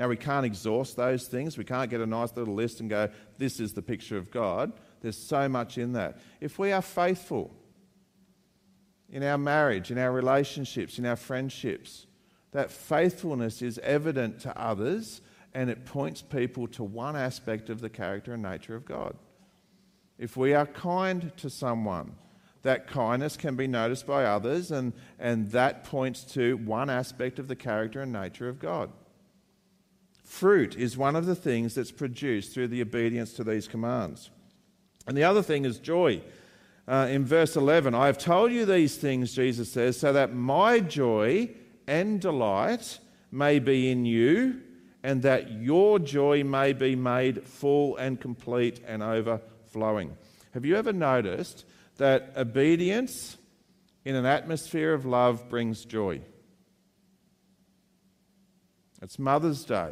Now, 0.00 0.08
we 0.08 0.16
can't 0.16 0.46
exhaust 0.46 0.96
those 0.96 1.26
things. 1.26 1.58
We 1.58 1.64
can't 1.64 1.90
get 1.90 2.00
a 2.00 2.06
nice 2.06 2.34
little 2.34 2.54
list 2.54 2.80
and 2.80 2.88
go, 2.88 3.10
this 3.36 3.60
is 3.60 3.74
the 3.74 3.82
picture 3.82 4.16
of 4.16 4.30
God. 4.30 4.72
There's 5.02 5.18
so 5.18 5.46
much 5.46 5.76
in 5.76 5.92
that. 5.92 6.18
If 6.40 6.58
we 6.58 6.72
are 6.72 6.80
faithful, 6.80 7.54
in 9.12 9.22
our 9.22 9.36
marriage, 9.36 9.90
in 9.90 9.98
our 9.98 10.10
relationships, 10.10 10.98
in 10.98 11.04
our 11.04 11.16
friendships. 11.16 12.06
That 12.52 12.70
faithfulness 12.70 13.60
is 13.60 13.78
evident 13.80 14.40
to 14.40 14.58
others 14.58 15.20
and 15.52 15.68
it 15.68 15.84
points 15.84 16.22
people 16.22 16.66
to 16.68 16.82
one 16.82 17.14
aspect 17.14 17.68
of 17.68 17.82
the 17.82 17.90
character 17.90 18.32
and 18.32 18.42
nature 18.42 18.76
of 18.76 18.86
God. 18.86 19.16
If 20.16 20.34
we 20.34 20.54
are 20.54 20.66
kind 20.66 21.30
to 21.36 21.50
someone, 21.50 22.14
that 22.62 22.86
kindness 22.86 23.36
can 23.36 23.54
be 23.54 23.66
noticed 23.66 24.06
by 24.06 24.24
others, 24.24 24.70
and, 24.70 24.92
and 25.18 25.50
that 25.50 25.84
points 25.84 26.22
to 26.24 26.56
one 26.56 26.88
aspect 26.88 27.38
of 27.38 27.48
the 27.48 27.56
character 27.56 28.00
and 28.00 28.12
nature 28.12 28.48
of 28.48 28.58
God. 28.58 28.90
Fruit 30.30 30.76
is 30.76 30.96
one 30.96 31.16
of 31.16 31.26
the 31.26 31.34
things 31.34 31.74
that's 31.74 31.90
produced 31.90 32.54
through 32.54 32.68
the 32.68 32.80
obedience 32.82 33.32
to 33.32 33.42
these 33.42 33.66
commands. 33.66 34.30
And 35.08 35.16
the 35.16 35.24
other 35.24 35.42
thing 35.42 35.64
is 35.64 35.80
joy 35.80 36.22
uh, 36.86 37.08
in 37.10 37.24
verse 37.24 37.56
11. 37.56 37.96
I 37.96 38.06
have 38.06 38.16
told 38.16 38.52
you 38.52 38.64
these 38.64 38.96
things, 38.96 39.34
Jesus 39.34 39.72
says, 39.72 39.98
so 39.98 40.12
that 40.12 40.32
my 40.32 40.78
joy 40.78 41.50
and 41.88 42.20
delight 42.20 43.00
may 43.32 43.58
be 43.58 43.90
in 43.90 44.04
you, 44.04 44.60
and 45.02 45.20
that 45.22 45.50
your 45.50 45.98
joy 45.98 46.44
may 46.44 46.74
be 46.74 46.94
made 46.94 47.44
full 47.44 47.96
and 47.96 48.20
complete 48.20 48.80
and 48.86 49.02
overflowing. 49.02 50.16
Have 50.54 50.64
you 50.64 50.76
ever 50.76 50.92
noticed 50.92 51.64
that 51.96 52.34
obedience 52.36 53.36
in 54.04 54.14
an 54.14 54.26
atmosphere 54.26 54.94
of 54.94 55.04
love 55.04 55.48
brings 55.48 55.84
joy? 55.84 56.20
It's 59.02 59.18
Mother's 59.18 59.64
Day. 59.64 59.90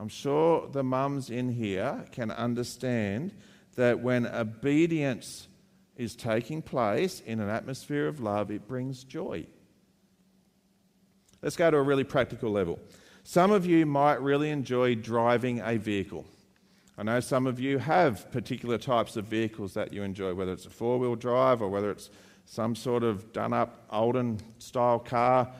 I'm 0.00 0.08
sure 0.08 0.66
the 0.66 0.82
mums 0.82 1.28
in 1.28 1.50
here 1.50 2.06
can 2.10 2.30
understand 2.30 3.34
that 3.76 4.00
when 4.00 4.26
obedience 4.26 5.46
is 5.94 6.16
taking 6.16 6.62
place 6.62 7.20
in 7.20 7.38
an 7.38 7.50
atmosphere 7.50 8.08
of 8.08 8.18
love, 8.18 8.50
it 8.50 8.66
brings 8.66 9.04
joy. 9.04 9.44
Let's 11.42 11.54
go 11.54 11.70
to 11.70 11.76
a 11.76 11.82
really 11.82 12.04
practical 12.04 12.50
level. 12.50 12.78
Some 13.24 13.50
of 13.50 13.66
you 13.66 13.84
might 13.84 14.22
really 14.22 14.48
enjoy 14.48 14.94
driving 14.94 15.60
a 15.60 15.76
vehicle. 15.76 16.24
I 16.96 17.02
know 17.02 17.20
some 17.20 17.46
of 17.46 17.60
you 17.60 17.76
have 17.76 18.32
particular 18.32 18.78
types 18.78 19.16
of 19.16 19.26
vehicles 19.26 19.74
that 19.74 19.92
you 19.92 20.02
enjoy, 20.02 20.32
whether 20.32 20.52
it's 20.52 20.64
a 20.64 20.70
four 20.70 20.98
wheel 20.98 21.14
drive 21.14 21.60
or 21.60 21.68
whether 21.68 21.90
it's 21.90 22.08
some 22.46 22.74
sort 22.74 23.02
of 23.02 23.34
done 23.34 23.52
up 23.52 23.84
olden 23.90 24.40
style 24.60 24.98
car. 24.98 25.52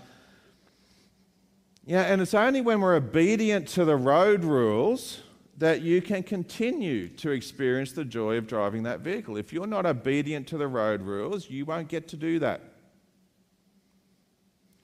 Yeah, 1.90 2.02
and 2.02 2.22
it's 2.22 2.34
only 2.34 2.60
when 2.60 2.80
we're 2.80 2.94
obedient 2.94 3.66
to 3.70 3.84
the 3.84 3.96
road 3.96 4.44
rules 4.44 5.22
that 5.58 5.82
you 5.82 6.00
can 6.00 6.22
continue 6.22 7.08
to 7.08 7.32
experience 7.32 7.90
the 7.90 8.04
joy 8.04 8.36
of 8.36 8.46
driving 8.46 8.84
that 8.84 9.00
vehicle. 9.00 9.36
If 9.36 9.52
you're 9.52 9.66
not 9.66 9.84
obedient 9.86 10.46
to 10.46 10.56
the 10.56 10.68
road 10.68 11.02
rules, 11.02 11.50
you 11.50 11.64
won't 11.64 11.88
get 11.88 12.06
to 12.10 12.16
do 12.16 12.38
that. 12.38 12.60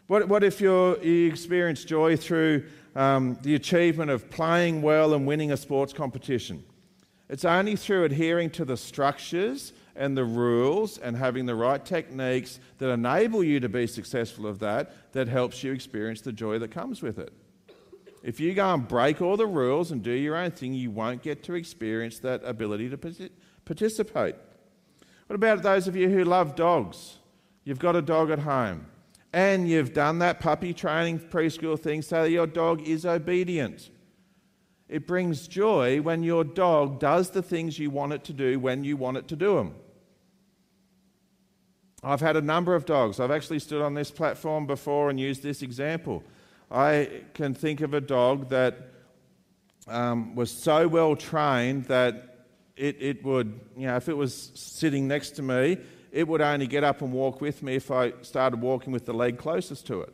What, 0.09 0.27
what 0.27 0.43
if 0.43 0.61
you 0.61 0.95
experience 0.95 1.85
joy 1.85 2.17
through 2.17 2.65
um, 2.97 3.39
the 3.43 3.55
achievement 3.55 4.11
of 4.11 4.29
playing 4.29 4.83
well 4.83 5.15
and 5.15 5.29
winning 5.29 5.53
a 5.53 5.57
sports 5.57 5.93
competition? 5.93 6.65
It's 7.29 7.45
only 7.45 7.77
through 7.77 8.03
adhering 8.03 8.51
to 8.51 8.65
the 8.65 8.77
structures 8.77 9.73
and 9.97 10.17
the 10.17 10.25
rules 10.25 10.99
and 10.99 11.17
having 11.17 11.47
the 11.47 11.55
right 11.55 11.85
techniques 11.85 12.61
that 12.79 12.91
enable 12.91 13.43
you 13.43 13.61
to 13.61 13.69
be 13.69 13.87
successful 13.87 14.47
of 14.47 14.59
that 14.61 15.13
that 15.13 15.29
helps 15.29 15.63
you 15.63 15.73
experience 15.73 16.21
the 16.21 16.33
joy 16.33 16.59
that 16.59 16.71
comes 16.71 17.03
with 17.03 17.19
it. 17.19 17.33
If 18.23 18.41
you 18.41 18.55
go 18.55 18.75
and 18.75 18.87
break 18.87 19.23
all 19.23 19.37
the 19.37 19.47
rules 19.47 19.93
and 19.93 20.03
do 20.03 20.11
your 20.11 20.37
own 20.37 20.51
thing, 20.51 20.75
you 20.75 20.91
won't 20.91 21.23
get 21.23 21.43
to 21.45 21.55
experience 21.55 22.19
that 22.21 22.43
ability 22.45 22.91
to 22.91 23.31
participate. 23.65 24.35
What 25.27 25.35
about 25.35 25.63
those 25.63 25.87
of 25.89 25.97
you 25.97 26.09
who 26.09 26.25
love 26.25 26.57
dogs? 26.57 27.19
You've 27.65 27.79
got 27.79 27.97
a 27.97 28.03
dog 28.03 28.31
at 28.31 28.41
home 28.41 28.87
and 29.33 29.69
you've 29.69 29.93
done 29.93 30.21
that 30.21 30.41
puppy 30.41 30.73
training 30.73 31.19
preschool 31.19 31.79
thing 31.79 32.03
so 32.03 32.23
that 32.23 32.31
your 32.31 32.47
dog 32.47 32.87
is 32.87 33.05
obedient. 33.05 33.91
It 34.89 35.07
brings 35.07 35.49
joy 35.49 36.01
when 36.01 36.23
your 36.23 36.45
dog 36.45 37.01
does 37.01 37.31
the 37.31 37.43
things 37.43 37.79
you 37.79 37.91
want 37.91 38.13
it 38.13 38.25
to 38.25 38.33
do 38.33 38.59
when 38.61 38.85
you 38.85 38.97
want 38.97 39.17
it 39.17 39.29
to 39.29 39.37
do 39.37 39.57
them. 39.57 39.75
I've 42.03 42.21
had 42.21 42.37
a 42.37 42.43
number 42.43 42.75
of 42.75 42.85
dogs. 42.85 43.21
I've 43.21 43.31
actually 43.31 43.59
stood 43.59 43.83
on 43.83 43.95
this 43.95 44.11
platform 44.11 44.67
before 44.67 45.11
and 45.11 45.19
used 45.19 45.43
this 45.43 45.63
example. 45.63 46.23
I 46.71 47.23
can 47.35 47.55
think 47.55 47.81
of 47.81 47.95
a 47.95 48.01
dog 48.01 48.51
that 48.51 48.77
um, 49.89 50.35
was 50.35 50.51
so 50.51 50.89
well 50.89 51.17
trained 51.17 51.87
that 51.87 52.47
it, 52.77 52.97
it 53.01 53.25
would, 53.25 53.61
you 53.77 53.87
know, 53.87 53.97
if 53.97 54.09
it 54.09 54.17
was 54.17 54.51
sitting 54.55 55.09
next 55.09 55.31
to 55.33 55.43
me, 55.43 55.79
it 56.13 56.29
would 56.29 56.41
only 56.41 56.67
get 56.67 56.85
up 56.85 57.03
and 57.03 57.13
walk 57.13 57.41
with 57.41 57.63
me 57.63 57.77
if 57.77 57.91
I 57.91 58.13
started 58.23 58.61
walking 58.61 58.93
with 58.93 59.07
the 59.07 59.15
leg 59.15 59.39
closest 59.39 59.87
to 59.87 60.03
it. 60.03 60.13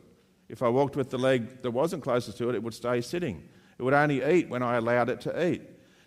If 0.49 0.61
I 0.61 0.69
walked 0.69 0.95
with 0.95 1.09
the 1.09 1.17
leg 1.17 1.61
that 1.63 1.71
wasn't 1.71 2.03
closest 2.03 2.37
to 2.37 2.49
it, 2.49 2.55
it 2.55 2.63
would 2.63 2.73
stay 2.73 3.01
sitting. 3.01 3.37
It 3.37 3.43
It 3.79 3.83
would 3.83 3.93
only 3.93 4.23
eat 4.23 4.47
when 4.47 4.63
I 4.63 4.77
allowed 4.77 5.09
it 5.09 5.19
to 5.21 5.45
eat. 5.45 5.61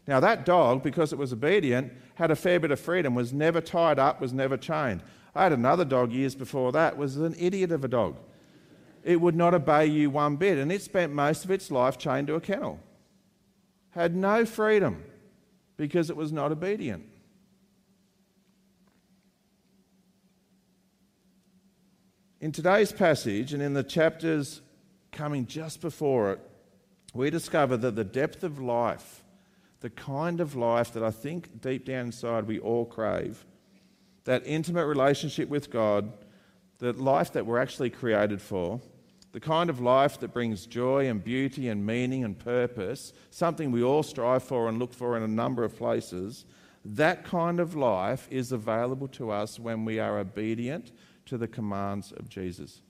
Now, 0.07 0.21
that 0.21 0.47
dog, 0.47 0.83
because 0.83 1.12
it 1.12 1.19
was 1.19 1.33
obedient, 1.33 1.93
had 2.15 2.31
a 2.31 2.37
fair 2.37 2.61
bit 2.61 2.71
of 2.71 2.81
freedom, 2.81 3.15
was 3.15 3.33
never 3.35 3.61
tied 3.61 3.99
up, 3.99 4.19
was 4.19 4.33
never 4.33 4.57
chained. 4.57 5.03
I 5.37 5.42
had 5.42 5.53
another 5.53 5.85
dog 5.85 6.12
years 6.12 6.35
before 6.35 6.72
that, 6.72 6.96
was 6.96 7.16
an 7.18 7.37
idiot 7.38 7.70
of 7.70 7.85
a 7.85 7.88
dog. 7.88 8.16
It 9.05 9.20
would 9.20 9.37
not 9.37 9.53
obey 9.53 9.87
you 9.87 10.09
one 10.09 10.37
bit, 10.37 10.57
and 10.57 10.72
it 10.72 10.83
spent 10.83 11.12
most 11.12 11.44
of 11.44 11.51
its 11.51 11.70
life 11.70 11.99
chained 11.99 12.29
to 12.29 12.35
a 12.35 12.40
kennel. 12.40 12.81
Had 13.90 14.16
no 14.16 14.46
freedom 14.46 15.05
because 15.77 16.09
it 16.09 16.16
was 16.16 16.33
not 16.33 16.53
obedient. 16.53 17.05
In 22.40 22.51
today's 22.51 22.92
passage 22.92 23.53
and 23.53 23.62
in 23.62 23.75
the 23.75 23.83
chapters 23.83 24.62
coming 25.12 25.46
just 25.46 25.81
before 25.83 26.33
it, 26.33 26.40
we 27.12 27.29
discover 27.29 27.77
that 27.77 27.94
the 27.94 28.05
depth 28.05 28.42
of 28.42 28.59
life, 28.59 29.22
the 29.81 29.90
kind 29.90 30.40
of 30.40 30.57
life 30.57 30.92
that 30.94 31.03
I 31.03 31.11
think 31.11 31.61
deep 31.61 31.85
down 31.85 32.07
inside 32.07 32.46
we 32.46 32.59
all 32.59 32.87
crave, 32.87 33.44
that 34.27 34.43
intimate 34.45 34.87
relationship 34.87 35.49
with 35.49 35.71
God, 35.71 36.12
the 36.79 36.93
life 36.93 37.33
that 37.33 37.47
we're 37.47 37.59
actually 37.59 37.91
created 37.91 38.43
for, 38.43 38.81
the 39.33 39.41
kind 39.41 39.71
of 39.71 39.81
life 39.81 40.21
that 40.21 40.35
brings 40.35 40.67
joy 40.67 41.09
and 41.09 41.23
beauty 41.23 41.69
and 41.69 41.87
meaning 41.87 42.25
and 42.25 42.39
purpose, 42.39 43.12
something 43.31 43.71
we 43.71 43.83
all 43.83 44.03
strive 44.03 44.43
for 44.43 44.69
and 44.69 44.79
look 44.79 44.93
for 44.93 45.17
in 45.17 45.23
a 45.23 45.29
number 45.29 45.65
of 45.65 45.77
places, 45.77 46.45
that 46.85 47.25
kind 47.25 47.61
of 47.61 47.75
life 47.75 48.27
is 48.31 48.53
available 48.53 49.09
to 49.09 49.31
us 49.31 49.59
when 49.59 49.85
we 49.85 49.99
are 49.99 50.19
obedient 50.19 50.93
to 51.27 51.39
the 51.39 51.49
commands 51.49 52.12
of 52.12 52.29
Jesus. 52.29 52.83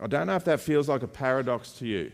I 0.00 0.06
don't 0.06 0.26
know 0.26 0.36
if 0.36 0.44
that 0.44 0.60
feels 0.60 0.88
like 0.88 1.02
a 1.02 1.08
paradox 1.08 1.72
to 1.72 1.86
you. 1.86 2.12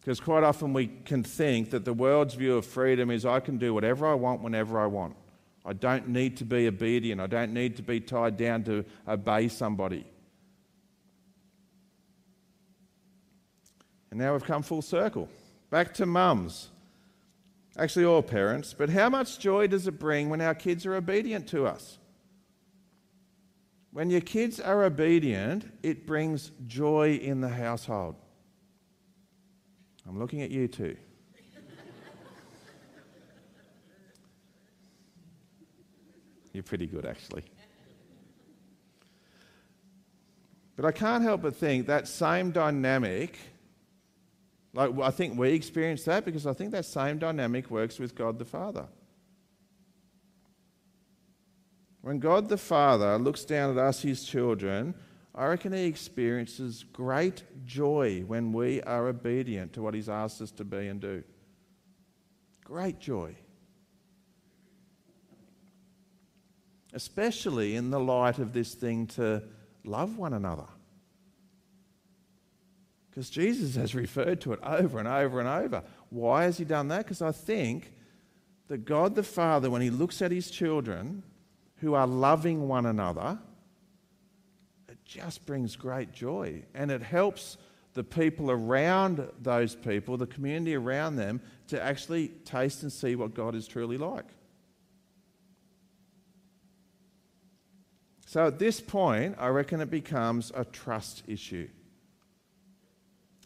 Because 0.00 0.20
quite 0.20 0.44
often 0.44 0.72
we 0.72 0.86
can 0.86 1.22
think 1.22 1.70
that 1.70 1.84
the 1.84 1.92
world's 1.92 2.34
view 2.34 2.56
of 2.56 2.64
freedom 2.64 3.10
is 3.10 3.26
I 3.26 3.40
can 3.40 3.58
do 3.58 3.74
whatever 3.74 4.06
I 4.06 4.14
want 4.14 4.40
whenever 4.40 4.78
I 4.78 4.86
want. 4.86 5.16
I 5.66 5.72
don't 5.72 6.08
need 6.08 6.36
to 6.36 6.44
be 6.44 6.68
obedient. 6.68 7.20
I 7.20 7.26
don't 7.26 7.52
need 7.52 7.76
to 7.76 7.82
be 7.82 7.98
tied 7.98 8.36
down 8.36 8.62
to 8.64 8.84
obey 9.08 9.48
somebody. 9.48 10.06
And 14.10 14.20
now 14.20 14.32
we've 14.32 14.44
come 14.44 14.62
full 14.62 14.82
circle. 14.82 15.28
Back 15.70 15.92
to 15.94 16.06
mums. 16.06 16.68
Actually, 17.76 18.04
all 18.04 18.22
parents. 18.22 18.74
But 18.78 18.90
how 18.90 19.10
much 19.10 19.40
joy 19.40 19.66
does 19.66 19.88
it 19.88 19.98
bring 19.98 20.30
when 20.30 20.40
our 20.40 20.54
kids 20.54 20.86
are 20.86 20.94
obedient 20.94 21.48
to 21.48 21.66
us? 21.66 21.98
When 23.90 24.08
your 24.08 24.20
kids 24.20 24.60
are 24.60 24.84
obedient, 24.84 25.66
it 25.82 26.06
brings 26.06 26.52
joy 26.66 27.18
in 27.20 27.40
the 27.40 27.48
household. 27.48 28.14
I'm 30.08 30.18
looking 30.18 30.42
at 30.42 30.50
you 30.50 30.68
too. 30.68 30.96
You're 36.56 36.62
pretty 36.62 36.86
good, 36.86 37.04
actually. 37.04 37.44
But 40.74 40.86
I 40.86 40.90
can't 40.90 41.22
help 41.22 41.42
but 41.42 41.54
think 41.54 41.86
that 41.88 42.08
same 42.08 42.50
dynamic, 42.50 43.38
like 44.72 44.98
I 44.98 45.10
think 45.10 45.38
we 45.38 45.52
experience 45.52 46.04
that 46.04 46.24
because 46.24 46.46
I 46.46 46.54
think 46.54 46.70
that 46.70 46.86
same 46.86 47.18
dynamic 47.18 47.70
works 47.70 47.98
with 47.98 48.14
God 48.14 48.38
the 48.38 48.46
Father. 48.46 48.86
When 52.00 52.20
God 52.20 52.48
the 52.48 52.56
Father 52.56 53.18
looks 53.18 53.44
down 53.44 53.72
at 53.72 53.76
us, 53.76 54.00
his 54.00 54.24
children, 54.24 54.94
I 55.34 55.44
reckon 55.44 55.74
he 55.74 55.84
experiences 55.84 56.86
great 56.90 57.42
joy 57.66 58.24
when 58.26 58.54
we 58.54 58.80
are 58.80 59.08
obedient 59.08 59.74
to 59.74 59.82
what 59.82 59.92
he's 59.92 60.08
asked 60.08 60.40
us 60.40 60.52
to 60.52 60.64
be 60.64 60.88
and 60.88 61.02
do. 61.02 61.22
Great 62.64 62.98
joy. 62.98 63.36
Especially 66.96 67.76
in 67.76 67.90
the 67.90 68.00
light 68.00 68.38
of 68.38 68.54
this 68.54 68.72
thing 68.72 69.06
to 69.06 69.42
love 69.84 70.16
one 70.16 70.32
another. 70.32 70.64
Because 73.10 73.28
Jesus 73.28 73.76
has 73.76 73.94
referred 73.94 74.40
to 74.40 74.54
it 74.54 74.60
over 74.62 74.98
and 74.98 75.06
over 75.06 75.38
and 75.38 75.48
over. 75.48 75.82
Why 76.08 76.44
has 76.44 76.56
he 76.56 76.64
done 76.64 76.88
that? 76.88 77.04
Because 77.04 77.20
I 77.20 77.32
think 77.32 77.92
that 78.68 78.86
God 78.86 79.14
the 79.14 79.22
Father, 79.22 79.68
when 79.70 79.82
he 79.82 79.90
looks 79.90 80.22
at 80.22 80.32
his 80.32 80.50
children, 80.50 81.22
who 81.76 81.92
are 81.92 82.06
loving 82.06 82.66
one 82.66 82.86
another, 82.86 83.38
it 84.88 84.98
just 85.04 85.44
brings 85.44 85.76
great 85.76 86.12
joy. 86.12 86.62
And 86.74 86.90
it 86.90 87.02
helps 87.02 87.58
the 87.92 88.04
people 88.04 88.50
around 88.50 89.28
those 89.42 89.74
people, 89.74 90.16
the 90.16 90.26
community 90.26 90.74
around 90.74 91.16
them, 91.16 91.42
to 91.68 91.82
actually 91.82 92.28
taste 92.46 92.82
and 92.82 92.90
see 92.92 93.16
what 93.16 93.34
God 93.34 93.54
is 93.54 93.68
truly 93.68 93.98
like. 93.98 94.24
So 98.36 98.46
at 98.46 98.58
this 98.58 98.82
point, 98.82 99.36
I 99.38 99.48
reckon 99.48 99.80
it 99.80 99.90
becomes 99.90 100.52
a 100.54 100.66
trust 100.66 101.22
issue. 101.26 101.70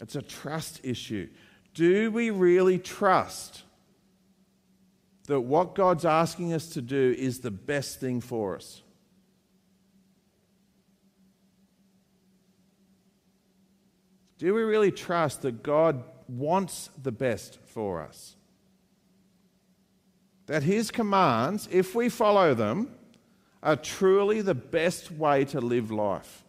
It's 0.00 0.16
a 0.16 0.20
trust 0.20 0.81
issue. 0.83 1.29
Do 1.74 2.11
we 2.11 2.31
really 2.31 2.76
trust 2.76 3.62
that 5.29 5.42
what 5.42 5.76
God's 5.76 6.05
asking 6.05 6.55
us 6.55 6.70
to 6.70 6.83
do 6.83 7.14
is 7.16 7.38
the 7.38 7.53
best 7.53 8.00
thing 8.00 8.20
for 8.20 8.57
us. 8.57 8.83
Do 14.38 14.53
we 14.55 14.62
really 14.62 14.90
trust 14.90 15.42
that 15.42 15.62
God 15.62 16.03
wants 16.26 16.90
the 17.00 17.12
best 17.12 17.61
for 17.64 18.03
us? 18.03 18.35
That 20.46 20.64
His 20.64 20.90
commands, 20.90 21.68
if 21.70 21.94
we 21.94 22.09
follow 22.09 22.55
them, 22.55 22.96
are 23.62 23.77
truly 23.77 24.40
the 24.40 24.55
best 24.55 25.11
way 25.11 25.44
to 25.46 25.61
live 25.61 25.90
life? 25.90 26.44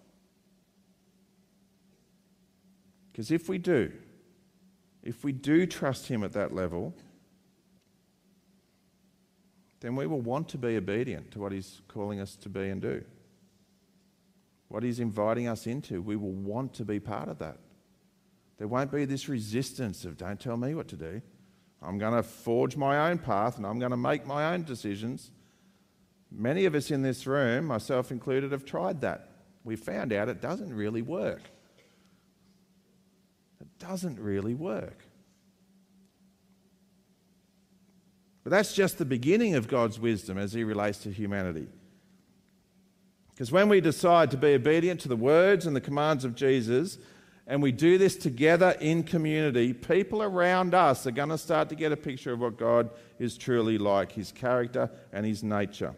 Because 3.12 3.32
if 3.32 3.50
we 3.50 3.58
do, 3.58 3.92
if 5.04 5.24
we 5.24 5.32
do 5.32 5.66
trust 5.66 6.08
Him 6.08 6.24
at 6.24 6.34
that 6.34 6.54
level, 6.54 6.94
then 9.82 9.96
we 9.96 10.08
will 10.08 10.22
want 10.22 10.48
to 10.50 10.58
be 10.58 10.78
obedient 10.78 11.32
to 11.32 11.40
what 11.40 11.52
He's 11.52 11.82
calling 11.88 12.20
us 12.20 12.36
to 12.38 12.50
be 12.50 12.70
and 12.70 12.82
do. 12.82 13.04
What 14.70 14.84
He's 14.84 15.00
inviting 15.00 15.48
us 15.48 15.68
into, 15.68 16.02
we 16.02 16.16
will 16.16 16.32
want 16.32 16.74
to 16.76 16.86
be 16.86 17.00
part 17.00 17.28
of 17.28 17.40
that. 17.40 17.58
There 18.58 18.68
won't 18.68 18.92
be 18.92 19.06
this 19.06 19.28
resistance 19.28 20.06
of, 20.06 20.18
don't 20.18 20.40
tell 20.40 20.56
me 20.56 20.76
what 20.76 20.88
to 20.90 20.96
do. 20.96 21.22
I'm 21.82 21.98
going 21.98 22.14
to 22.14 22.22
forge 22.22 22.78
my 22.78 23.10
own 23.10 23.18
path 23.18 23.58
and 23.58 23.66
I'm 23.66 23.80
going 23.80 23.92
to 23.92 23.98
make 23.98 24.26
my 24.28 24.54
own 24.54 24.64
decisions. 24.64 25.32
Many 26.32 26.66
of 26.66 26.76
us 26.76 26.92
in 26.92 27.02
this 27.02 27.28
room, 27.28 27.66
myself 27.66 28.12
included, 28.12 28.54
have 28.54 28.64
tried 28.64 29.02
that. 29.02 29.30
We 29.64 29.76
found 29.76 30.14
out 30.14 30.30
it 30.30 30.42
doesn't 30.42 30.74
really 30.74 31.02
work. 31.02 31.42
It 33.60 33.68
doesn't 33.80 34.20
really 34.20 34.54
work. 34.54 35.06
But 38.44 38.52
that's 38.52 38.74
just 38.74 38.98
the 38.98 39.06
beginning 39.06 39.56
of 39.56 39.68
God's 39.68 40.00
wisdom 40.00 40.38
as 40.38 40.54
He 40.54 40.64
relates 40.64 41.00
to 41.00 41.12
humanity. 41.12 41.68
Because 43.30 43.52
when 43.52 43.70
we 43.70 43.82
decide 43.82 44.32
to 44.32 44.38
be 44.38 44.54
obedient 44.54 45.00
to 45.02 45.08
the 45.08 45.16
words 45.16 45.66
and 45.66 45.76
the 45.76 45.82
commands 45.82 46.26
of 46.26 46.36
Jesus, 46.36 46.98
and 47.46 47.62
we 47.62 47.72
do 47.72 47.98
this 47.98 48.16
together 48.16 48.76
in 48.80 49.04
community, 49.04 49.74
people 49.74 50.24
around 50.24 50.74
us 50.74 51.06
are 51.06 51.12
going 51.12 51.30
to 51.30 51.38
start 51.38 51.70
to 51.70 51.76
get 51.76 51.92
a 51.92 51.98
picture 51.98 52.32
of 52.32 52.40
what 52.40 52.58
God 52.58 52.90
is 53.20 53.38
truly 53.38 53.78
like, 53.78 54.14
His 54.14 54.32
character 54.32 54.90
and 55.12 55.26
His 55.26 55.44
nature. 55.44 55.94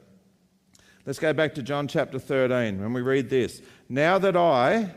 Let's 1.06 1.20
go 1.20 1.34
back 1.34 1.56
to 1.56 1.64
John 1.64 1.90
chapter 1.90 2.18
13 2.18 2.80
when 2.80 2.94
we 2.94 3.02
read 3.02 3.30
this. 3.30 3.62
Now 3.90 4.18
that 4.20 4.38
I, 4.38 4.90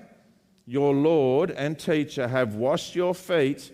your 0.65 0.95
Lord 0.95 1.51
and 1.51 1.77
teacher, 1.77 2.29
have 2.29 2.55
washed 2.55 2.95
your 2.95 3.13
feet, 3.13 3.73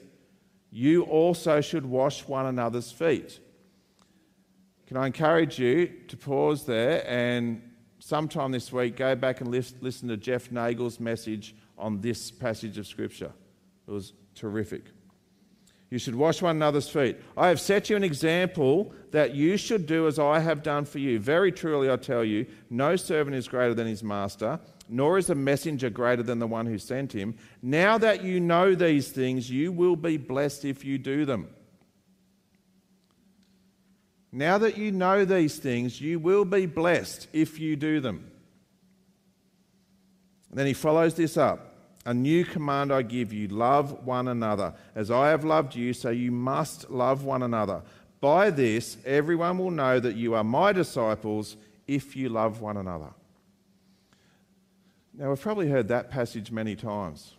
you 0.70 1.02
also 1.02 1.60
should 1.60 1.84
wash 1.84 2.26
one 2.26 2.46
another's 2.46 2.90
feet. 2.90 3.38
Can 4.86 4.96
I 4.96 5.06
encourage 5.06 5.58
you 5.58 5.92
to 6.08 6.16
pause 6.16 6.64
there 6.64 7.06
and 7.06 7.60
sometime 7.98 8.50
this 8.50 8.72
week 8.72 8.96
go 8.96 9.14
back 9.14 9.42
and 9.42 9.50
listen 9.50 10.08
to 10.08 10.16
Jeff 10.16 10.50
Nagel's 10.50 10.98
message 10.98 11.54
on 11.76 12.00
this 12.00 12.30
passage 12.30 12.78
of 12.78 12.86
Scripture? 12.86 13.32
It 13.86 13.90
was 13.90 14.14
terrific. 14.34 14.84
You 15.92 15.98
should 15.98 16.14
wash 16.14 16.40
one 16.40 16.56
another's 16.56 16.88
feet. 16.88 17.18
I 17.36 17.48
have 17.48 17.60
set 17.60 17.90
you 17.90 17.96
an 17.96 18.02
example 18.02 18.94
that 19.10 19.34
you 19.34 19.58
should 19.58 19.84
do 19.84 20.06
as 20.06 20.18
I 20.18 20.38
have 20.38 20.62
done 20.62 20.86
for 20.86 20.98
you. 20.98 21.18
Very 21.18 21.52
truly, 21.52 21.90
I 21.90 21.96
tell 21.96 22.24
you, 22.24 22.46
no 22.70 22.96
servant 22.96 23.36
is 23.36 23.46
greater 23.46 23.74
than 23.74 23.86
his 23.86 24.02
master, 24.02 24.58
nor 24.88 25.18
is 25.18 25.28
a 25.28 25.34
messenger 25.34 25.90
greater 25.90 26.22
than 26.22 26.38
the 26.38 26.46
one 26.46 26.64
who 26.64 26.78
sent 26.78 27.12
him. 27.12 27.34
Now 27.60 27.98
that 27.98 28.24
you 28.24 28.40
know 28.40 28.74
these 28.74 29.10
things, 29.10 29.50
you 29.50 29.70
will 29.70 29.96
be 29.96 30.16
blessed 30.16 30.64
if 30.64 30.82
you 30.82 30.96
do 30.96 31.26
them. 31.26 31.50
Now 34.32 34.56
that 34.56 34.78
you 34.78 34.92
know 34.92 35.26
these 35.26 35.58
things, 35.58 36.00
you 36.00 36.18
will 36.18 36.46
be 36.46 36.64
blessed 36.64 37.28
if 37.34 37.60
you 37.60 37.76
do 37.76 38.00
them. 38.00 38.30
And 40.48 40.58
then 40.58 40.66
he 40.66 40.72
follows 40.72 41.12
this 41.16 41.36
up. 41.36 41.71
A 42.04 42.12
new 42.12 42.44
command 42.44 42.92
I 42.92 43.02
give 43.02 43.32
you 43.32 43.48
love 43.48 44.04
one 44.04 44.28
another. 44.28 44.74
As 44.94 45.10
I 45.10 45.28
have 45.30 45.44
loved 45.44 45.76
you, 45.76 45.92
so 45.92 46.10
you 46.10 46.32
must 46.32 46.90
love 46.90 47.24
one 47.24 47.42
another. 47.42 47.82
By 48.20 48.50
this, 48.50 48.96
everyone 49.04 49.58
will 49.58 49.70
know 49.70 50.00
that 50.00 50.16
you 50.16 50.34
are 50.34 50.44
my 50.44 50.72
disciples 50.72 51.56
if 51.86 52.16
you 52.16 52.28
love 52.28 52.60
one 52.60 52.76
another. 52.76 53.10
Now, 55.14 55.28
we've 55.28 55.40
probably 55.40 55.68
heard 55.68 55.88
that 55.88 56.10
passage 56.10 56.50
many 56.50 56.74
times. 56.74 57.34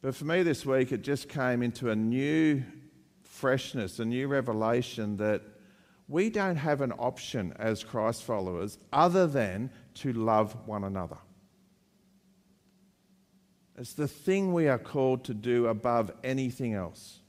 But 0.00 0.14
for 0.14 0.24
me 0.24 0.42
this 0.42 0.64
week, 0.64 0.90
it 0.92 1.02
just 1.02 1.28
came 1.28 1.62
into 1.62 1.90
a 1.90 1.96
new 1.96 2.64
freshness, 3.22 3.98
a 3.98 4.04
new 4.04 4.26
revelation 4.26 5.16
that 5.18 5.42
we 6.08 6.30
don't 6.30 6.56
have 6.56 6.80
an 6.80 6.92
option 6.92 7.54
as 7.58 7.84
Christ 7.84 8.24
followers 8.24 8.78
other 8.92 9.26
than 9.26 9.70
to 9.94 10.12
love 10.12 10.56
one 10.66 10.84
another. 10.84 11.18
It's 13.78 13.92
the 13.92 14.08
thing 14.08 14.52
we 14.52 14.66
are 14.66 14.78
called 14.78 15.24
to 15.24 15.34
do 15.34 15.68
above 15.68 16.10
anything 16.24 16.74
else. 16.74 17.20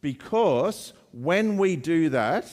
Because 0.00 0.94
when 1.12 1.58
we 1.58 1.76
do 1.76 2.08
that, 2.08 2.50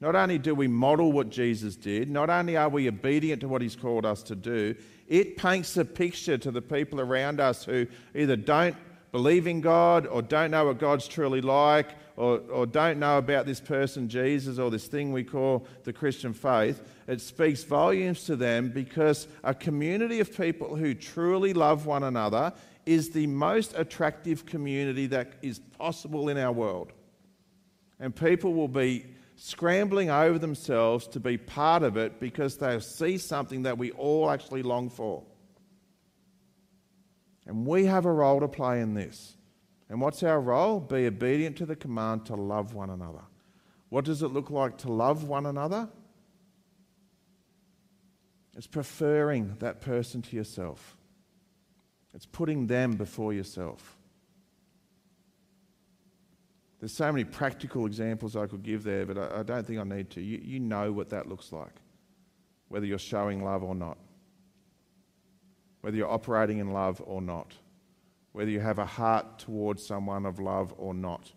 not 0.00 0.16
only 0.16 0.38
do 0.38 0.54
we 0.54 0.66
model 0.66 1.12
what 1.12 1.30
Jesus 1.30 1.76
did, 1.76 2.10
not 2.10 2.28
only 2.28 2.56
are 2.56 2.68
we 2.68 2.88
obedient 2.88 3.40
to 3.42 3.48
what 3.48 3.62
he's 3.62 3.76
called 3.76 4.04
us 4.04 4.22
to 4.24 4.34
do, 4.34 4.74
it 5.06 5.36
paints 5.36 5.76
a 5.76 5.84
picture 5.84 6.36
to 6.38 6.50
the 6.50 6.60
people 6.60 7.00
around 7.00 7.40
us 7.40 7.64
who 7.64 7.86
either 8.14 8.36
don't 8.36 8.76
believe 9.16 9.46
in 9.46 9.62
God 9.62 10.06
or 10.06 10.20
don't 10.20 10.50
know 10.50 10.66
what 10.66 10.78
God's 10.78 11.08
truly 11.08 11.40
like 11.40 11.88
or, 12.18 12.38
or 12.50 12.66
don't 12.66 12.98
know 12.98 13.16
about 13.16 13.46
this 13.46 13.60
person, 13.60 14.10
Jesus, 14.10 14.58
or 14.58 14.70
this 14.70 14.88
thing 14.88 15.10
we 15.10 15.24
call 15.24 15.66
the 15.84 15.92
Christian 15.94 16.34
faith. 16.34 16.82
It 17.06 17.22
speaks 17.22 17.64
volumes 17.64 18.24
to 18.24 18.36
them 18.36 18.68
because 18.68 19.26
a 19.42 19.54
community 19.54 20.20
of 20.20 20.36
people 20.36 20.76
who 20.76 20.92
truly 20.92 21.54
love 21.54 21.86
one 21.86 22.02
another 22.02 22.52
is 22.84 23.08
the 23.08 23.26
most 23.26 23.72
attractive 23.74 24.44
community 24.44 25.06
that 25.06 25.32
is 25.40 25.60
possible 25.78 26.28
in 26.28 26.36
our 26.36 26.52
world. 26.52 26.92
And 27.98 28.14
people 28.14 28.52
will 28.52 28.68
be 28.68 29.06
scrambling 29.36 30.10
over 30.10 30.38
themselves 30.38 31.06
to 31.08 31.20
be 31.20 31.38
part 31.38 31.82
of 31.82 31.96
it 31.96 32.20
because 32.20 32.58
they 32.58 32.78
see 32.80 33.16
something 33.16 33.62
that 33.62 33.78
we 33.78 33.92
all 33.92 34.28
actually 34.28 34.62
long 34.62 34.90
for. 34.90 35.22
And 37.46 37.66
we 37.66 37.86
have 37.86 38.04
a 38.04 38.12
role 38.12 38.40
to 38.40 38.48
play 38.48 38.80
in 38.80 38.94
this. 38.94 39.36
And 39.88 40.00
what's 40.00 40.22
our 40.22 40.40
role? 40.40 40.80
Be 40.80 41.06
obedient 41.06 41.56
to 41.58 41.66
the 41.66 41.76
command 41.76 42.26
to 42.26 42.34
love 42.34 42.74
one 42.74 42.90
another. 42.90 43.22
What 43.88 44.04
does 44.04 44.22
it 44.22 44.28
look 44.28 44.50
like 44.50 44.78
to 44.78 44.92
love 44.92 45.24
one 45.24 45.46
another? 45.46 45.88
It's 48.56 48.66
preferring 48.66 49.56
that 49.60 49.80
person 49.80 50.22
to 50.22 50.36
yourself. 50.36 50.96
It's 52.14 52.26
putting 52.26 52.66
them 52.66 52.92
before 52.92 53.32
yourself. 53.32 53.96
There's 56.80 56.92
so 56.92 57.10
many 57.12 57.24
practical 57.24 57.86
examples 57.86 58.36
I 58.36 58.46
could 58.46 58.62
give 58.62 58.82
there, 58.82 59.06
but 59.06 59.18
I, 59.18 59.42
don't 59.42 59.66
think 59.66 59.78
I 59.78 59.84
need 59.84 60.10
to. 60.10 60.20
You, 60.20 60.40
you 60.42 60.60
know 60.60 60.92
what 60.92 61.10
that 61.10 61.28
looks 61.28 61.52
like, 61.52 61.72
whether 62.68 62.86
you're 62.86 62.98
showing 62.98 63.44
love 63.44 63.62
or 63.62 63.74
not, 63.74 63.98
whether 65.86 65.96
you're 65.96 66.10
operating 66.10 66.58
in 66.58 66.72
love 66.72 67.00
or 67.06 67.22
not, 67.22 67.54
whether 68.32 68.50
you 68.50 68.58
have 68.58 68.80
a 68.80 68.84
heart 68.84 69.38
towards 69.38 69.86
someone 69.86 70.26
of 70.26 70.40
love 70.40 70.74
or 70.78 70.92
not. 70.92 71.30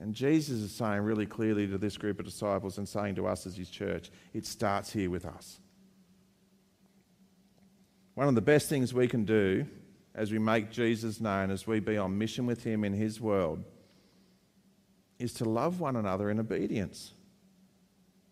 And 0.00 0.12
Jesus 0.12 0.58
is 0.58 0.72
saying 0.72 1.02
really 1.02 1.24
clearly 1.24 1.68
to 1.68 1.78
this 1.78 1.96
group 1.96 2.18
of 2.18 2.24
disciples 2.24 2.78
and 2.78 2.88
saying 2.88 3.14
to 3.14 3.28
us 3.28 3.46
as 3.46 3.56
his 3.56 3.70
church, 3.70 4.10
it 4.34 4.44
starts 4.44 4.92
here 4.92 5.08
with 5.08 5.24
us. 5.24 5.60
One 8.14 8.26
of 8.26 8.34
the 8.34 8.40
best 8.40 8.68
things 8.68 8.92
we 8.92 9.06
can 9.06 9.24
do 9.24 9.68
as 10.12 10.32
we 10.32 10.40
make 10.40 10.72
Jesus 10.72 11.20
known, 11.20 11.52
as 11.52 11.64
we 11.64 11.78
be 11.78 11.96
on 11.96 12.18
mission 12.18 12.44
with 12.44 12.64
him 12.64 12.82
in 12.82 12.92
his 12.92 13.20
world, 13.20 13.62
is 15.20 15.32
to 15.34 15.44
love 15.44 15.78
one 15.78 15.94
another 15.94 16.28
in 16.28 16.40
obedience 16.40 17.12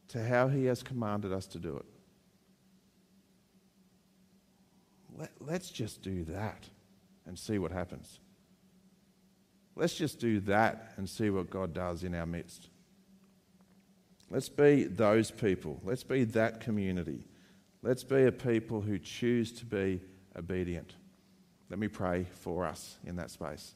to 0.08 0.20
how 0.26 0.48
He 0.48 0.64
has 0.64 0.82
commanded 0.82 1.32
us 1.32 1.46
to 1.46 1.60
do 1.60 1.76
it. 1.76 1.93
Let, 5.24 5.32
let's 5.40 5.70
just 5.70 6.02
do 6.02 6.24
that 6.24 6.68
and 7.24 7.38
see 7.38 7.58
what 7.58 7.72
happens. 7.72 8.18
Let's 9.74 9.94
just 9.94 10.20
do 10.20 10.38
that 10.40 10.92
and 10.98 11.08
see 11.08 11.30
what 11.30 11.48
God 11.48 11.72
does 11.72 12.04
in 12.04 12.14
our 12.14 12.26
midst. 12.26 12.68
Let's 14.28 14.50
be 14.50 14.84
those 14.84 15.30
people. 15.30 15.80
Let's 15.82 16.04
be 16.04 16.24
that 16.24 16.60
community. 16.60 17.26
Let's 17.82 18.04
be 18.04 18.24
a 18.24 18.32
people 18.32 18.82
who 18.82 18.98
choose 18.98 19.50
to 19.52 19.64
be 19.64 20.02
obedient. 20.36 20.94
Let 21.70 21.78
me 21.78 21.88
pray 21.88 22.26
for 22.42 22.66
us 22.66 22.98
in 23.04 23.16
that 23.16 23.30
space. 23.30 23.74